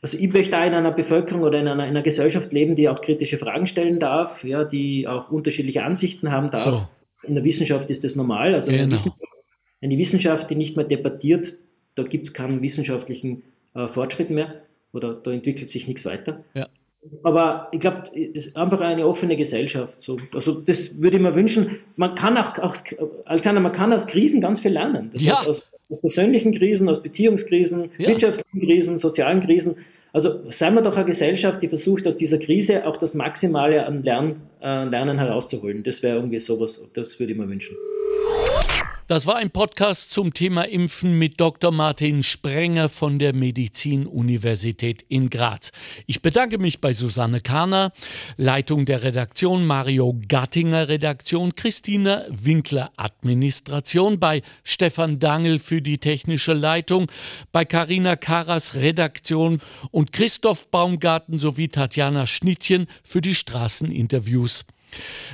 [0.00, 2.88] also ich möchte auch in einer Bevölkerung oder in einer, in einer Gesellschaft leben, die
[2.88, 6.64] auch kritische Fragen stellen darf, ja, die auch unterschiedliche Ansichten haben darf.
[6.64, 6.88] So.
[7.28, 8.54] In der Wissenschaft ist das normal.
[8.54, 8.94] Also eine, Genau.
[8.94, 9.22] Wissenschaft,
[9.80, 11.54] eine Wissenschaft, die nicht mehr debattiert,
[11.94, 13.44] da gibt es keinen wissenschaftlichen
[13.74, 14.62] äh, Fortschritt mehr
[14.92, 16.42] oder da entwickelt sich nichts weiter.
[16.54, 16.66] Ja.
[17.22, 18.02] Aber ich glaube,
[18.34, 20.02] es ist einfach eine offene Gesellschaft.
[20.02, 20.18] So.
[20.32, 21.78] Also das würde ich mir wünschen.
[21.94, 22.74] Man kann auch, auch
[23.24, 25.10] Alexander, man kann aus Krisen ganz viel lernen.
[25.12, 25.38] Das Ja.
[25.38, 25.62] heißt, aus,
[25.92, 28.08] aus persönlichen Krisen, aus Beziehungskrisen, Ja.
[28.08, 29.76] wirtschaftlichen Krisen, sozialen Krisen.
[30.14, 34.02] Also seien wir doch eine Gesellschaft, die versucht, aus dieser Krise auch das Maximale an
[34.02, 35.82] Lern, äh, Lernen herauszuholen.
[35.84, 37.76] Das wäre irgendwie sowas, das würde ich mir wünschen.
[39.12, 41.70] Das war ein Podcast zum Thema Impfen mit Dr.
[41.70, 45.70] Martin Sprenger von der Medizinuniversität in Graz.
[46.06, 47.92] Ich bedanke mich bei Susanne Kahner,
[48.38, 56.54] Leitung der Redaktion, Mario Gattinger Redaktion, Christina Winkler Administration, bei Stefan Dangel für die technische
[56.54, 57.12] Leitung,
[57.52, 59.60] bei Karina Karas Redaktion
[59.90, 64.64] und Christoph Baumgarten sowie Tatjana Schnittchen für die Straßeninterviews.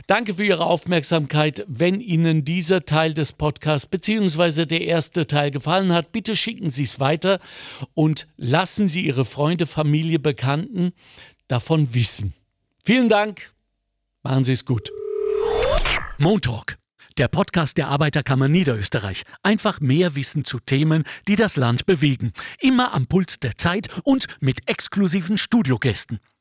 [0.06, 1.64] Danke für Ihre Aufmerksamkeit.
[1.68, 4.66] Wenn Ihnen dieser Teil des Podcasts bzw.
[4.66, 7.40] der erste Teil gefallen hat, bitte schicken Sie es weiter
[7.94, 10.92] und lassen Sie Ihre Freunde, Familie, Bekannten
[11.48, 12.34] davon wissen.
[12.84, 13.52] Vielen Dank.
[14.22, 14.90] Machen Sie es gut.
[16.18, 16.78] Montalk,
[17.16, 19.22] der Podcast der Arbeiterkammer Niederösterreich.
[19.42, 22.32] Einfach mehr Wissen zu Themen, die das Land bewegen.
[22.61, 26.18] Immer am Puls der Zeit und mit exklusiven Studiogästen.